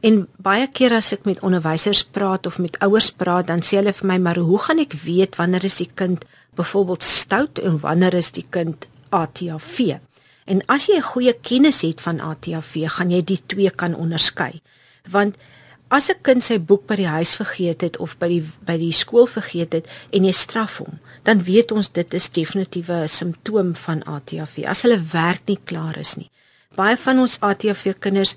En 0.00 0.28
baie 0.38 0.66
keer 0.70 0.94
as 0.94 1.10
ek 1.12 1.24
met 1.26 1.40
onderwysers 1.42 2.04
praat 2.14 2.46
of 2.46 2.58
met 2.62 2.76
ouers 2.86 3.10
praat, 3.10 3.48
dan 3.48 3.64
sê 3.66 3.80
hulle 3.80 3.92
vir 3.92 4.06
my, 4.06 4.18
"Maar 4.18 4.38
hoe 4.38 4.58
gaan 4.58 4.78
ek 4.78 4.92
weet 4.92 5.36
wanneer 5.36 5.64
is 5.64 5.76
die 5.76 5.90
kind 5.94 6.24
byvoorbeeld 6.54 7.02
stout 7.02 7.58
en 7.58 7.80
wanneer 7.80 8.14
is 8.14 8.30
die 8.30 8.46
kind 8.50 8.86
ATHV?" 9.10 9.98
En 10.46 10.62
as 10.66 10.86
jy 10.86 10.96
'n 10.96 11.02
goeie 11.12 11.32
kennis 11.32 11.80
het 11.82 12.00
van 12.00 12.20
ATHV, 12.20 12.88
gaan 12.88 13.10
jy 13.10 13.22
die 13.22 13.42
twee 13.46 13.70
kan 13.70 13.94
onderskei. 13.94 14.60
Want 15.10 15.36
as 15.88 16.08
'n 16.08 16.22
kind 16.22 16.42
sy 16.44 16.58
boek 16.58 16.86
by 16.86 16.96
die 16.96 17.06
huis 17.06 17.34
vergeet 17.34 17.80
het 17.80 17.96
of 17.96 18.18
by 18.18 18.28
die 18.28 18.44
by 18.66 18.76
die 18.78 18.92
skool 18.92 19.26
vergeet 19.26 19.72
het 19.72 19.90
en 20.10 20.24
jy 20.24 20.32
straf 20.32 20.78
hom, 20.78 20.98
dan 21.22 21.42
weet 21.42 21.72
ons 21.72 21.92
dit 21.92 22.14
is 22.14 22.30
definitief 22.30 22.88
'n 22.88 23.08
simptoom 23.08 23.74
van 23.76 24.02
ATHV. 24.02 24.64
As 24.66 24.82
hulle 24.82 25.00
werk 25.12 25.40
nie 25.46 25.58
klaar 25.64 25.98
is 25.98 26.16
nie. 26.16 26.30
Baie 26.76 26.96
van 26.96 27.18
ons 27.18 27.38
ATHV 27.40 27.98
kinders 27.98 28.34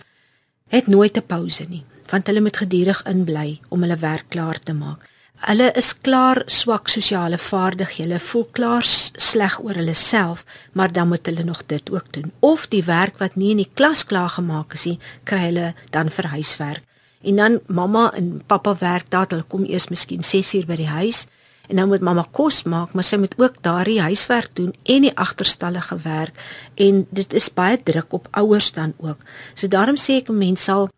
het 0.72 0.88
nooit 0.88 1.18
'n 1.18 1.26
pouse 1.28 1.66
nie, 1.70 1.84
want 2.10 2.28
hulle 2.28 2.42
moet 2.42 2.58
gedurig 2.58 3.04
inbly 3.06 3.60
om 3.70 3.82
hulle 3.82 3.98
werk 3.98 4.26
klaar 4.30 4.60
te 4.60 4.74
maak. 4.74 5.10
Hulle 5.42 5.72
is 5.74 6.00
klaar 6.02 6.44
swak 6.46 6.88
sosiale 6.88 7.38
vaardighede. 7.38 8.20
Voel 8.20 8.48
klaar 8.52 8.84
sleg 9.16 9.60
oor 9.64 9.74
hulle 9.74 9.94
self, 9.94 10.46
maar 10.72 10.92
dan 10.92 11.08
moet 11.08 11.26
hulle 11.26 11.44
nog 11.44 11.66
dit 11.66 11.92
ook 11.92 12.14
doen. 12.14 12.32
Of 12.40 12.68
die 12.68 12.84
werk 12.84 13.18
wat 13.18 13.36
nie 13.36 13.50
in 13.50 13.58
die 13.58 13.72
klas 13.74 14.06
klaar 14.06 14.30
gemaak 14.30 14.74
is 14.74 14.86
nie, 14.86 15.00
kry 15.24 15.40
hulle 15.40 15.74
dan 15.90 16.10
vir 16.10 16.28
huiswerk. 16.28 16.84
En 17.22 17.36
dan 17.36 17.60
mamma 17.68 18.14
en 18.14 18.42
pappa 18.48 18.76
werk 18.80 19.10
daar, 19.10 19.26
hulle 19.30 19.44
kom 19.44 19.66
eers 19.66 19.88
miskien 19.90 20.24
6 20.24 20.54
uur 20.54 20.66
by 20.66 20.76
die 20.76 20.88
huis 20.88 21.28
en 21.68 21.76
dan 21.76 21.88
moet 21.88 22.02
mamma 22.02 22.26
kos 22.32 22.64
maak, 22.64 22.94
maar 22.94 23.06
sy 23.08 23.18
moet 23.22 23.36
ook 23.38 23.62
daardie 23.64 24.02
huiswerk 24.02 24.56
doen 24.60 24.74
en 24.84 25.06
die 25.08 25.16
agterstallige 25.16 25.98
werk 26.04 26.38
en 26.76 27.06
dit 27.10 27.34
is 27.34 27.52
baie 27.54 27.78
druk 27.84 28.14
op 28.14 28.28
ouers 28.32 28.72
dan 28.76 28.94
ook. 28.98 29.22
So 29.54 29.68
daarom 29.68 30.00
sê 30.00 30.22
ek 30.22 30.34
mense 30.34 30.64
sal 30.64 30.90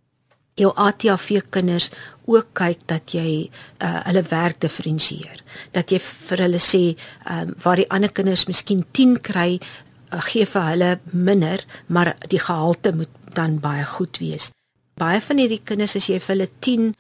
jou 0.60 0.70
ATV 0.78 1.42
kinders 1.50 1.90
ook 2.30 2.54
kyk 2.58 2.86
dat 2.90 3.14
jy 3.16 3.50
uh, 3.82 4.02
hulle 4.08 4.24
werk 4.30 4.62
diferensieer. 4.62 5.42
Dat 5.74 5.92
jy 5.92 6.00
vir 6.04 6.46
hulle 6.46 6.62
sê 6.62 6.84
um, 7.30 7.56
waar 7.64 7.82
die 7.82 7.90
ander 7.90 8.14
kinders 8.14 8.46
miskien 8.50 8.84
10 8.94 9.18
kry, 9.26 9.58
uh, 9.58 10.22
gee 10.30 10.46
vir 10.50 10.68
hulle 10.70 10.92
minder, 11.12 11.66
maar 11.88 12.14
die 12.30 12.42
gehalte 12.42 12.94
moet 12.96 13.12
dan 13.34 13.58
baie 13.64 13.86
goed 13.96 14.22
wees. 14.22 14.52
Baie 15.00 15.22
van 15.26 15.42
hierdie 15.42 15.62
kinders 15.66 15.98
as 15.98 16.10
jy 16.10 16.20
vir 16.22 16.36
hulle 16.36 16.50
10 16.62 16.92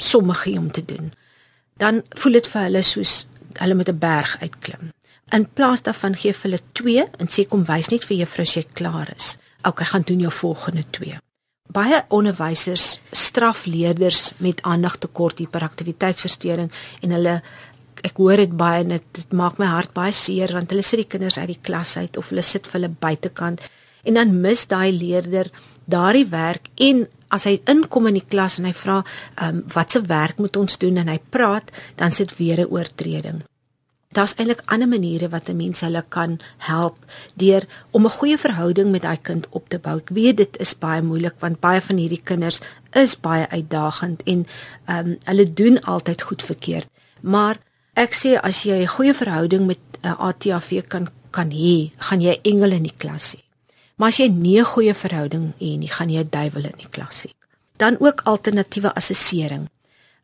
somme 0.00 0.36
gee 0.44 0.58
om 0.58 0.70
te 0.72 0.84
doen, 0.86 1.10
dan 1.80 2.02
voel 2.22 2.38
dit 2.38 2.50
vir 2.52 2.62
hulle 2.68 2.82
soos 2.86 3.14
hulle 3.58 3.74
met 3.74 3.88
'n 3.88 3.98
berg 3.98 4.36
uitklim. 4.44 4.92
In 5.32 5.48
plaas 5.48 5.82
daarvan 5.82 6.14
gee 6.16 6.34
hulle 6.42 6.60
2 6.72 7.08
en 7.18 7.28
sê 7.28 7.48
kom 7.48 7.64
wys 7.64 7.88
net 7.90 8.04
vir 8.04 8.16
juffrou 8.16 8.46
as 8.46 8.54
jy 8.54 8.64
klaar 8.72 9.08
is. 9.16 9.38
OK, 9.64 9.82
gaan 9.82 10.02
doen 10.06 10.20
jou 10.20 10.32
volgende 10.32 10.84
2 10.90 11.18
baie 11.72 12.02
onderwysers 12.08 13.00
straf 13.14 13.64
leerders 13.70 14.32
met 14.42 14.62
aandagtekort, 14.66 15.38
hiperaktiwiteitsversteuring 15.38 16.70
en 17.04 17.14
hulle 17.14 17.36
ek 18.06 18.16
hoor 18.16 18.40
dit 18.40 18.52
baie 18.56 18.80
en 18.82 18.96
dit 18.96 19.34
maak 19.36 19.58
my 19.60 19.68
hart 19.70 19.92
baie 19.94 20.12
seer 20.16 20.54
want 20.56 20.72
hulle 20.72 20.84
sit 20.86 21.02
die 21.02 21.10
kinders 21.14 21.38
uit 21.38 21.52
die 21.52 21.60
klas 21.62 21.96
uit 22.00 22.16
of 22.16 22.30
hulle 22.32 22.44
sit 22.46 22.66
vir 22.66 22.80
hulle 22.80 22.94
buitekant 23.04 23.62
en 24.08 24.16
dan 24.16 24.32
mis 24.42 24.64
daai 24.70 24.90
leerder 24.96 25.50
daardie 25.90 26.26
werk 26.30 26.70
en 26.74 27.06
as 27.28 27.46
hy 27.46 27.60
inkom 27.70 28.06
in 28.10 28.18
die 28.18 28.26
klas 28.26 28.58
en 28.58 28.64
hy 28.64 28.74
vra 28.74 29.02
um, 29.42 29.62
wat 29.74 29.92
se 29.92 30.02
werk 30.02 30.38
moet 30.42 30.56
ons 30.56 30.78
doen 30.82 30.96
en 30.96 31.08
hy 31.08 31.20
praat 31.30 31.70
dan 31.96 32.12
sit 32.12 32.36
weer 32.38 32.60
'n 32.60 32.70
oortreding 32.70 33.42
daar's 34.10 34.34
eintlik 34.34 34.62
ander 34.66 34.88
maniere 34.88 35.28
wat 35.28 35.48
'n 35.48 35.56
mens 35.56 35.80
hulle 35.80 36.04
kan 36.08 36.38
help 36.58 36.96
deur 37.34 37.66
om 37.90 38.04
'n 38.04 38.16
goeie 38.18 38.38
verhouding 38.38 38.90
met 38.90 39.02
daai 39.02 39.18
kind 39.22 39.46
op 39.50 39.68
te 39.68 39.78
bou. 39.78 39.96
Ek 39.98 40.08
weet 40.08 40.36
dit 40.36 40.56
is 40.58 40.78
baie 40.78 41.02
moeilik 41.02 41.34
want 41.38 41.60
baie 41.60 41.80
van 41.80 41.96
hierdie 41.96 42.22
kinders 42.22 42.60
is 42.92 43.20
baie 43.20 43.48
uitdagend 43.48 44.22
en 44.22 44.46
ehm 44.84 45.06
um, 45.06 45.18
hulle 45.24 45.52
doen 45.52 45.80
altyd 45.80 46.22
goed 46.22 46.42
verkeerd. 46.42 46.88
Maar 47.20 47.58
ek 47.94 48.14
sê 48.14 48.40
as 48.40 48.62
jy 48.62 48.82
'n 48.82 48.86
goeie 48.86 49.14
verhouding 49.14 49.66
met 49.66 49.78
'n 50.02 50.06
uh, 50.06 50.20
ATAV 50.20 50.86
kan 50.88 51.08
kan 51.30 51.50
hê, 51.50 51.90
gaan 51.96 52.20
jy 52.20 52.38
engele 52.42 52.74
in 52.74 52.82
die 52.82 52.96
klas 52.96 53.34
hê. 53.34 53.49
Maar 54.00 54.14
as 54.14 54.16
jy 54.16 54.28
nie 54.32 54.58
'n 54.58 54.64
goeie 54.64 54.94
verhouding 54.94 55.52
het 55.58 55.78
nie, 55.78 55.92
gaan 55.96 56.08
jy 56.08 56.22
'n 56.24 56.30
duiwel 56.30 56.64
in 56.64 56.78
die 56.78 56.88
klas 56.88 57.26
hê. 57.26 57.30
Dan 57.76 57.96
ook 58.00 58.20
alternatiewe 58.24 58.94
assessering. 58.94 59.68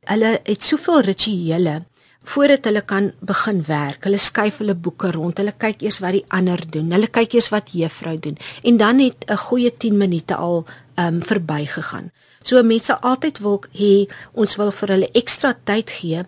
Hulle 0.04 0.40
het 0.44 0.62
soveel 0.62 1.00
rituele 1.00 1.84
voordat 2.24 2.64
hulle 2.64 2.80
kan 2.80 3.12
begin 3.20 3.62
werk. 3.66 4.04
Hulle 4.04 4.18
skuif 4.18 4.58
hulle 4.58 4.74
boeke 4.74 5.10
rond. 5.10 5.38
Hulle 5.38 5.52
kyk 5.52 5.82
eers 5.82 5.98
wat 5.98 6.12
die 6.12 6.24
ander 6.28 6.70
doen. 6.70 6.90
Hulle 6.90 7.06
kyk 7.06 7.32
eers 7.32 7.48
wat 7.48 7.70
juffrou 7.72 8.18
doen. 8.18 8.36
En 8.62 8.76
dan 8.76 8.98
het 8.98 9.24
'n 9.28 9.36
goeie 9.36 9.76
10 9.76 9.96
minute 9.96 10.34
al 10.34 10.64
um, 10.96 11.22
verbygegaan. 11.22 12.10
So 12.42 12.62
mense 12.62 13.00
altyd 13.00 13.38
wil 13.38 13.62
hê 13.72 14.08
ons 14.32 14.56
wil 14.56 14.70
vir 14.70 14.88
hulle 14.88 15.10
ekstra 15.12 15.54
tyd 15.64 15.90
gee 15.90 16.24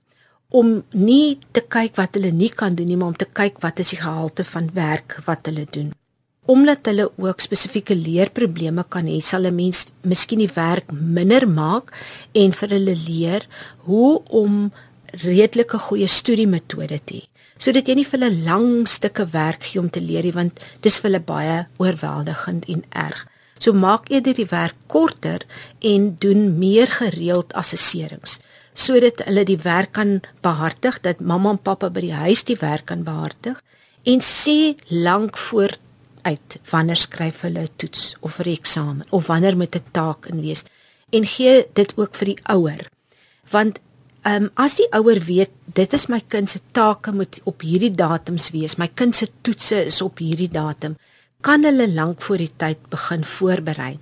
om 0.49 0.85
nie 0.91 1.39
te 1.53 1.61
kyk 1.61 1.97
wat 1.97 2.15
hulle 2.15 2.31
nie 2.31 2.51
kan 2.51 2.75
doen 2.75 2.87
nie, 2.87 2.97
maar 2.97 3.09
om 3.09 3.17
te 3.17 3.29
kyk 3.33 3.61
wat 3.61 3.79
is 3.79 3.89
die 3.89 4.01
gehalte 4.01 4.45
van 4.45 4.71
werk 4.75 5.19
wat 5.25 5.47
hulle 5.47 5.67
doen. 5.71 5.93
Omdat 6.49 6.89
hulle 6.89 7.11
ook 7.21 7.43
spesifieke 7.45 7.95
leerprobleme 7.95 8.85
kan 8.89 9.07
hê, 9.07 9.21
sal 9.21 9.45
'n 9.47 9.55
mens 9.55 9.87
miskien 10.03 10.39
die 10.39 10.55
werk 10.55 10.93
minder 10.93 11.49
maak 11.49 11.93
en 12.33 12.53
vir 12.53 12.69
hulle 12.69 12.97
leer 12.97 13.47
hoe 13.85 14.23
om 14.31 14.73
redelike 15.13 15.79
goeie 15.79 16.07
studiemetode 16.09 17.01
te 17.05 17.15
hê 17.15 17.25
sodat 17.59 17.89
jy 17.89 17.95
nie 17.99 18.07
vir 18.07 18.21
hulle 18.21 18.45
lang 18.47 18.87
stukke 18.87 19.27
werk 19.33 19.65
gee 19.67 19.81
om 19.81 19.91
te 19.91 20.01
leer 20.01 20.23
nie 20.23 20.37
want 20.37 20.61
dis 20.85 20.99
vir 20.99 21.11
hulle 21.11 21.25
baie 21.27 21.57
oorweldigend 21.83 22.69
en 22.69 22.85
erg. 22.95 23.27
So 23.59 23.75
maak 23.75 24.07
eerder 24.11 24.37
die 24.39 24.47
werk 24.51 24.77
korter 24.87 25.43
en 25.83 26.17
doen 26.23 26.59
meer 26.59 26.87
gereeld 26.87 27.53
assesserings 27.59 28.39
sodat 28.79 29.25
hulle 29.27 29.43
die 29.45 29.59
werk 29.65 29.93
kan 29.99 30.21
behartig 30.41 31.01
dat 31.03 31.21
mamma 31.21 31.51
en 31.51 31.59
pappa 31.59 31.91
by 31.91 32.05
die 32.05 32.15
huis 32.15 32.45
die 32.47 32.61
werk 32.61 32.87
kan 32.87 33.03
behartig 33.03 33.59
en 34.07 34.23
sê 34.23 34.77
lank 34.89 35.37
voor 35.49 35.75
uit 36.31 36.61
wanneer 36.71 37.01
skryf 37.01 37.43
hulle 37.47 37.67
'n 37.67 37.77
toets 37.77 38.15
of 38.21 38.39
'n 38.39 38.55
eksamen 38.59 39.07
of 39.11 39.27
wanneer 39.27 39.57
moet 39.57 39.77
'n 39.77 39.91
taak 39.99 40.27
in 40.33 40.41
wees 40.47 40.65
en 41.11 41.27
gee 41.35 41.67
dit 41.73 41.93
ook 41.97 42.15
vir 42.15 42.27
die 42.35 42.41
ouer 42.55 42.83
want 43.51 43.81
Ehm 44.29 44.45
um, 44.45 44.51
as 44.61 44.75
die 44.77 44.89
ouer 44.93 45.21
weet 45.25 45.53
dit 45.75 45.93
is 45.97 46.09
my 46.13 46.19
kind 46.29 46.51
se 46.51 46.59
take 46.73 47.13
moet 47.13 47.39
op 47.45 47.63
hierdie 47.63 47.95
datums 47.95 48.51
wees. 48.51 48.75
My 48.77 48.89
kind 48.89 49.17
se 49.17 49.29
toetse 49.43 49.85
is 49.87 50.01
op 50.03 50.19
hierdie 50.19 50.51
datum. 50.51 50.97
Kan 51.41 51.65
hulle 51.65 51.87
lank 51.89 52.21
voor 52.23 52.43
die 52.43 52.51
tyd 52.57 52.83
begin 52.91 53.25
voorberei. 53.25 53.99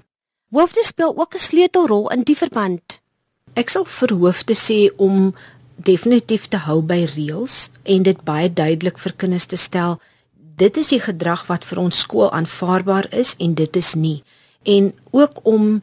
Hoofde 0.50 0.84
speel 0.84 1.12
ook 1.16 1.34
'n 1.34 1.38
sleutelrol 1.38 2.10
in 2.10 2.22
die 2.22 2.36
verband. 2.36 3.00
Ek 3.54 3.68
sal 3.68 3.84
vir 3.84 4.12
hoofde 4.12 4.54
sê 4.54 4.90
om 4.96 5.34
definitief 5.76 6.48
te 6.48 6.56
hou 6.56 6.80
by 6.82 7.04
reëls 7.14 7.70
en 7.82 8.02
dit 8.02 8.24
baie 8.24 8.52
duidelik 8.52 8.98
vir 8.98 9.12
kinders 9.12 9.46
te 9.46 9.56
stel. 9.56 10.00
Dit 10.56 10.76
is 10.80 10.88
die 10.88 11.00
gedrag 11.00 11.46
wat 11.50 11.64
vir 11.68 11.78
ons 11.82 11.98
skool 12.00 12.30
aanvaarbaar 12.32 13.10
is 13.12 13.34
en 13.38 13.54
dit 13.54 13.76
is 13.76 13.94
nie. 13.94 14.22
En 14.64 14.92
ook 15.12 15.44
om 15.44 15.82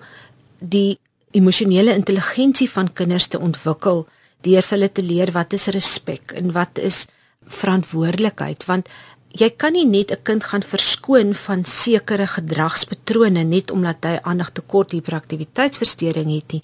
die 0.60 1.00
emosionele 1.32 1.94
intelligensie 1.94 2.70
van 2.70 2.94
kinders 2.94 3.28
te 3.28 3.40
ontwikkel 3.40 4.06
deur 4.46 4.66
hulle 4.70 4.90
te 4.92 5.04
leer 5.06 5.32
wat 5.36 5.54
is 5.58 5.70
respek 5.76 6.34
en 6.40 6.52
wat 6.58 6.82
is 6.90 7.06
verantwoordelikheid 7.62 8.66
want 8.70 8.90
jy 9.34 9.50
kan 9.58 9.74
nie 9.74 9.86
net 9.86 10.12
'n 10.12 10.24
kind 10.30 10.44
gaan 10.44 10.66
verskoon 10.74 11.34
van 11.46 11.66
sekere 11.66 12.28
gedragspatrone 12.28 13.44
net 13.44 13.72
omdat 13.72 14.06
hy 14.06 14.20
aandag 14.22 14.52
tekort 14.52 14.92
hiperaktiwiteitsversteuring 14.92 16.30
het 16.36 16.54
nie 16.54 16.64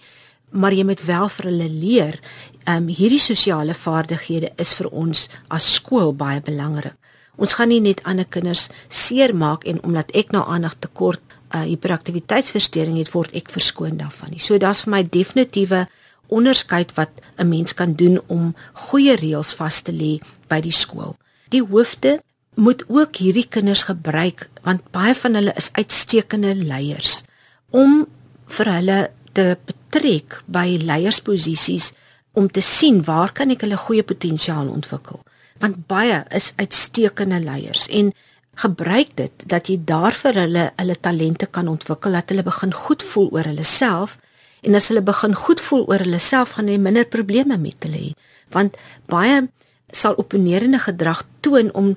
maar 0.51 0.73
jy 0.73 0.83
moet 0.83 1.01
wel 1.05 1.29
vir 1.29 1.45
hulle 1.45 1.69
leer 1.69 2.19
um, 2.67 2.87
hierdie 2.87 3.25
sosiale 3.31 3.73
vaardighede 3.73 4.51
is 4.57 4.73
vir 4.73 4.87
ons 4.91 5.29
as 5.47 5.73
skool 5.73 6.13
baie 6.13 6.41
belangrik 6.41 6.98
ons 7.39 7.55
gaan 7.57 7.71
nie 7.71 7.81
net 7.83 8.03
ander 8.03 8.27
kinders 8.27 8.67
seermaak 8.89 9.65
en 9.71 9.81
omdat 9.87 10.11
ek 10.21 10.35
nou 10.35 10.43
aandag 10.45 10.75
tekort 10.83 11.23
uh, 11.55 11.63
hiperaktiwiteitsversteuring 11.63 12.99
het 12.99 13.13
word 13.15 13.35
ek 13.39 13.49
verskoon 13.55 13.97
daarvan 14.01 14.35
nie 14.35 14.43
so 14.43 14.59
daar's 14.61 14.83
vir 14.85 14.95
my 14.97 15.03
definitiewe 15.03 15.87
onderskeid 16.29 16.93
wat 16.93 17.09
'n 17.37 17.49
mens 17.49 17.73
kan 17.73 17.93
doen 17.93 18.21
om 18.27 18.55
goeie 18.73 19.15
reëls 19.15 19.53
vas 19.53 19.81
te 19.81 19.91
lê 19.91 20.19
by 20.47 20.61
die 20.61 20.71
skool. 20.71 21.15
Die 21.49 21.63
hoofde 21.63 22.21
moet 22.55 22.83
ook 22.87 23.15
hierdie 23.15 23.47
kinders 23.49 23.83
gebruik 23.83 24.49
want 24.61 24.91
baie 24.91 25.15
van 25.15 25.33
hulle 25.33 25.53
is 25.55 25.69
uitstekende 25.71 26.55
leiers 26.55 27.23
om 27.69 28.07
vir 28.45 28.71
hulle 28.73 29.11
te 29.31 29.57
betrek 29.65 30.41
by 30.45 30.77
leiersposisies 30.81 31.93
om 32.33 32.49
te 32.49 32.61
sien 32.61 33.03
waar 33.03 33.31
kan 33.31 33.49
ek 33.49 33.61
hulle 33.61 33.77
goeie 33.77 34.03
potensiaal 34.03 34.67
ontwikkel 34.67 35.19
want 35.59 35.85
baie 35.87 36.23
is 36.35 36.53
uitstekende 36.55 37.39
leiers 37.43 37.87
en 37.87 38.13
gebruik 38.59 39.15
dit 39.15 39.45
dat 39.45 39.67
jy 39.67 39.77
daar 39.85 40.15
vir 40.15 40.41
hulle 40.43 40.65
hulle 40.75 40.95
talente 40.99 41.45
kan 41.45 41.67
ontwikkel 41.67 42.17
dat 42.17 42.29
hulle 42.29 42.43
begin 42.43 42.73
goed 42.73 43.03
voel 43.03 43.31
oor 43.31 43.47
hulle 43.51 43.63
self 43.63 44.17
En 44.61 44.75
as 44.75 44.89
hulle 44.91 45.01
begin 45.01 45.35
goed 45.35 45.61
voel 45.61 45.85
oor 45.87 46.03
hulle 46.03 46.19
self 46.19 46.57
gaan 46.57 46.67
hulle 46.67 46.83
minder 46.83 47.07
probleme 47.07 47.57
met 47.57 47.87
hulle 47.87 47.99
hê. 47.99 48.11
Want 48.51 48.77
baie 49.07 49.47
sal 49.95 50.17
opponerende 50.21 50.79
gedrag 50.83 51.23
toon 51.39 51.71
om 51.73 51.93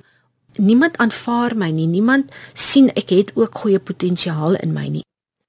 niemand 0.55 0.97
aanvaar 0.97 1.57
my 1.57 1.69
nie. 1.71 1.87
Niemand 1.87 2.31
sien 2.53 2.89
ek 2.95 3.11
het 3.11 3.33
ook 3.35 3.63
goeie 3.63 3.79
potensiaal 3.79 4.55
in 4.61 4.73
my 4.73 4.87
nie. 4.87 5.03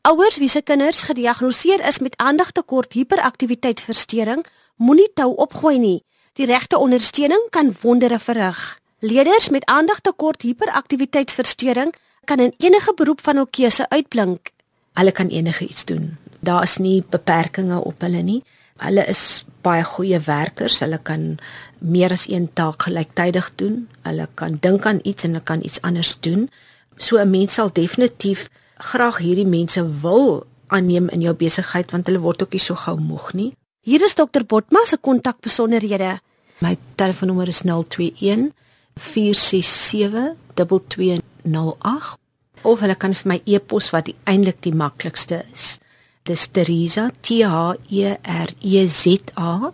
Ouers 0.04 0.36
wie 0.38 0.48
se 0.48 0.60
kinders 0.60 1.04
gediagnoseer 1.08 1.86
is 1.88 1.98
met 1.98 2.16
aandagtekort 2.16 2.92
hiperaktiwiteitsversteuring, 2.92 4.44
moenie 4.76 5.08
tou 5.14 5.30
opgooi 5.46 5.78
nie. 5.78 6.00
Die 6.34 6.46
regte 6.46 6.78
ondersteuning 6.78 7.46
kan 7.50 7.74
wondere 7.80 8.18
verrig. 8.18 8.78
Leerders 8.98 9.48
met 9.48 9.64
aandagtekort 9.64 10.42
hiperaktiwiteitsversteuring 10.42 11.94
kan 12.24 12.38
in 12.38 12.54
enige 12.58 12.94
beroep 12.94 13.20
van 13.20 13.36
hul 13.36 13.46
keuse 13.50 13.88
uitblink. 13.88 14.50
Hulle 14.92 15.12
kan 15.12 15.28
enige 15.28 15.66
iets 15.66 15.84
doen 15.84 16.16
daar 16.44 16.62
is 16.62 16.76
nie 16.76 17.02
beperkings 17.10 17.82
op 17.82 18.00
hulle 18.04 18.22
nie. 18.22 18.42
Hulle 18.82 19.04
is 19.08 19.44
baie 19.64 19.84
goeie 19.86 20.20
werkers. 20.26 20.80
Hulle 20.84 20.98
kan 21.02 21.36
meer 21.78 22.12
as 22.14 22.28
een 22.28 22.50
taak 22.52 22.86
gelyktydig 22.88 23.50
doen. 23.60 23.84
Hulle 24.06 24.28
kan 24.34 24.58
dink 24.60 24.86
aan 24.86 25.00
iets 25.02 25.24
en 25.24 25.36
hulle 25.36 25.44
kan 25.44 25.64
iets 25.64 25.80
anders 25.82 26.16
doen. 26.20 26.50
So 26.96 27.18
'n 27.18 27.30
mens 27.30 27.54
sal 27.54 27.72
definitief 27.72 28.48
graag 28.76 29.18
hierdie 29.18 29.46
mense 29.46 30.00
wil 30.00 30.46
aanneem 30.66 31.08
in 31.08 31.20
jou 31.20 31.34
besigheid 31.34 31.90
want 31.90 32.06
hulle 32.06 32.20
word 32.20 32.42
ook 32.42 32.52
nie 32.52 32.60
so 32.60 32.74
gou 32.74 32.98
moeg 33.00 33.32
nie. 33.32 33.52
Hier 33.84 34.00
is 34.00 34.14
dokter 34.14 34.44
Botma 34.44 34.80
se 34.84 34.96
kontakbesonderhede. 34.96 36.18
My 36.60 36.76
telefoonnommer 36.96 37.48
is 37.48 37.60
021 37.62 38.52
467 38.96 40.36
2208 40.54 42.18
of 42.62 42.80
hulle 42.80 42.96
kan 42.96 43.12
vir 43.12 43.28
my 43.28 43.40
e-pos 43.44 43.90
wat 43.92 44.08
eintlik 44.24 44.62
die 44.64 44.72
maklikste 44.72 45.42
is 45.52 45.78
dis 46.24 46.46
Teresa 46.48 47.10
T 47.20 47.42
H 47.44 47.76
E 47.92 48.16
R 48.24 48.48
E 48.60 48.86
Z 48.88 49.34
A 49.36 49.70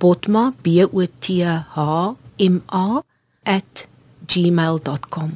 botma 0.00 0.50
b 0.62 0.82
o 0.82 1.06
t 1.20 1.44
h 1.44 2.16
m 2.38 2.62
a 2.66 3.02
@gmail.com. 4.26 5.30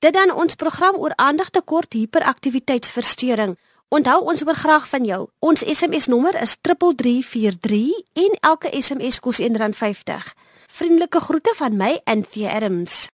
Dit 0.00 0.12
dan 0.12 0.32
ons 0.32 0.54
program 0.54 0.96
oor 0.96 1.12
aandagtekort 1.16 1.92
hiperaktiwiteitsversteuring. 1.92 3.56
Onthou 3.90 4.20
ons 4.30 4.42
hoor 4.46 4.54
graag 4.54 4.84
van 4.88 5.04
jou. 5.04 5.24
Ons 5.42 5.64
SMS 5.66 6.06
nommer 6.06 6.36
is 6.38 6.52
3343 6.62 7.88
en 8.22 8.36
elke 8.52 8.70
SMS 8.78 9.18
kos 9.18 9.40
R1.50. 9.42 10.28
Vriendelike 10.70 11.20
groete 11.20 11.54
van 11.58 11.74
my 11.76 11.96
in 12.04 12.22
Thea 12.22 12.52
Adams. 12.54 13.08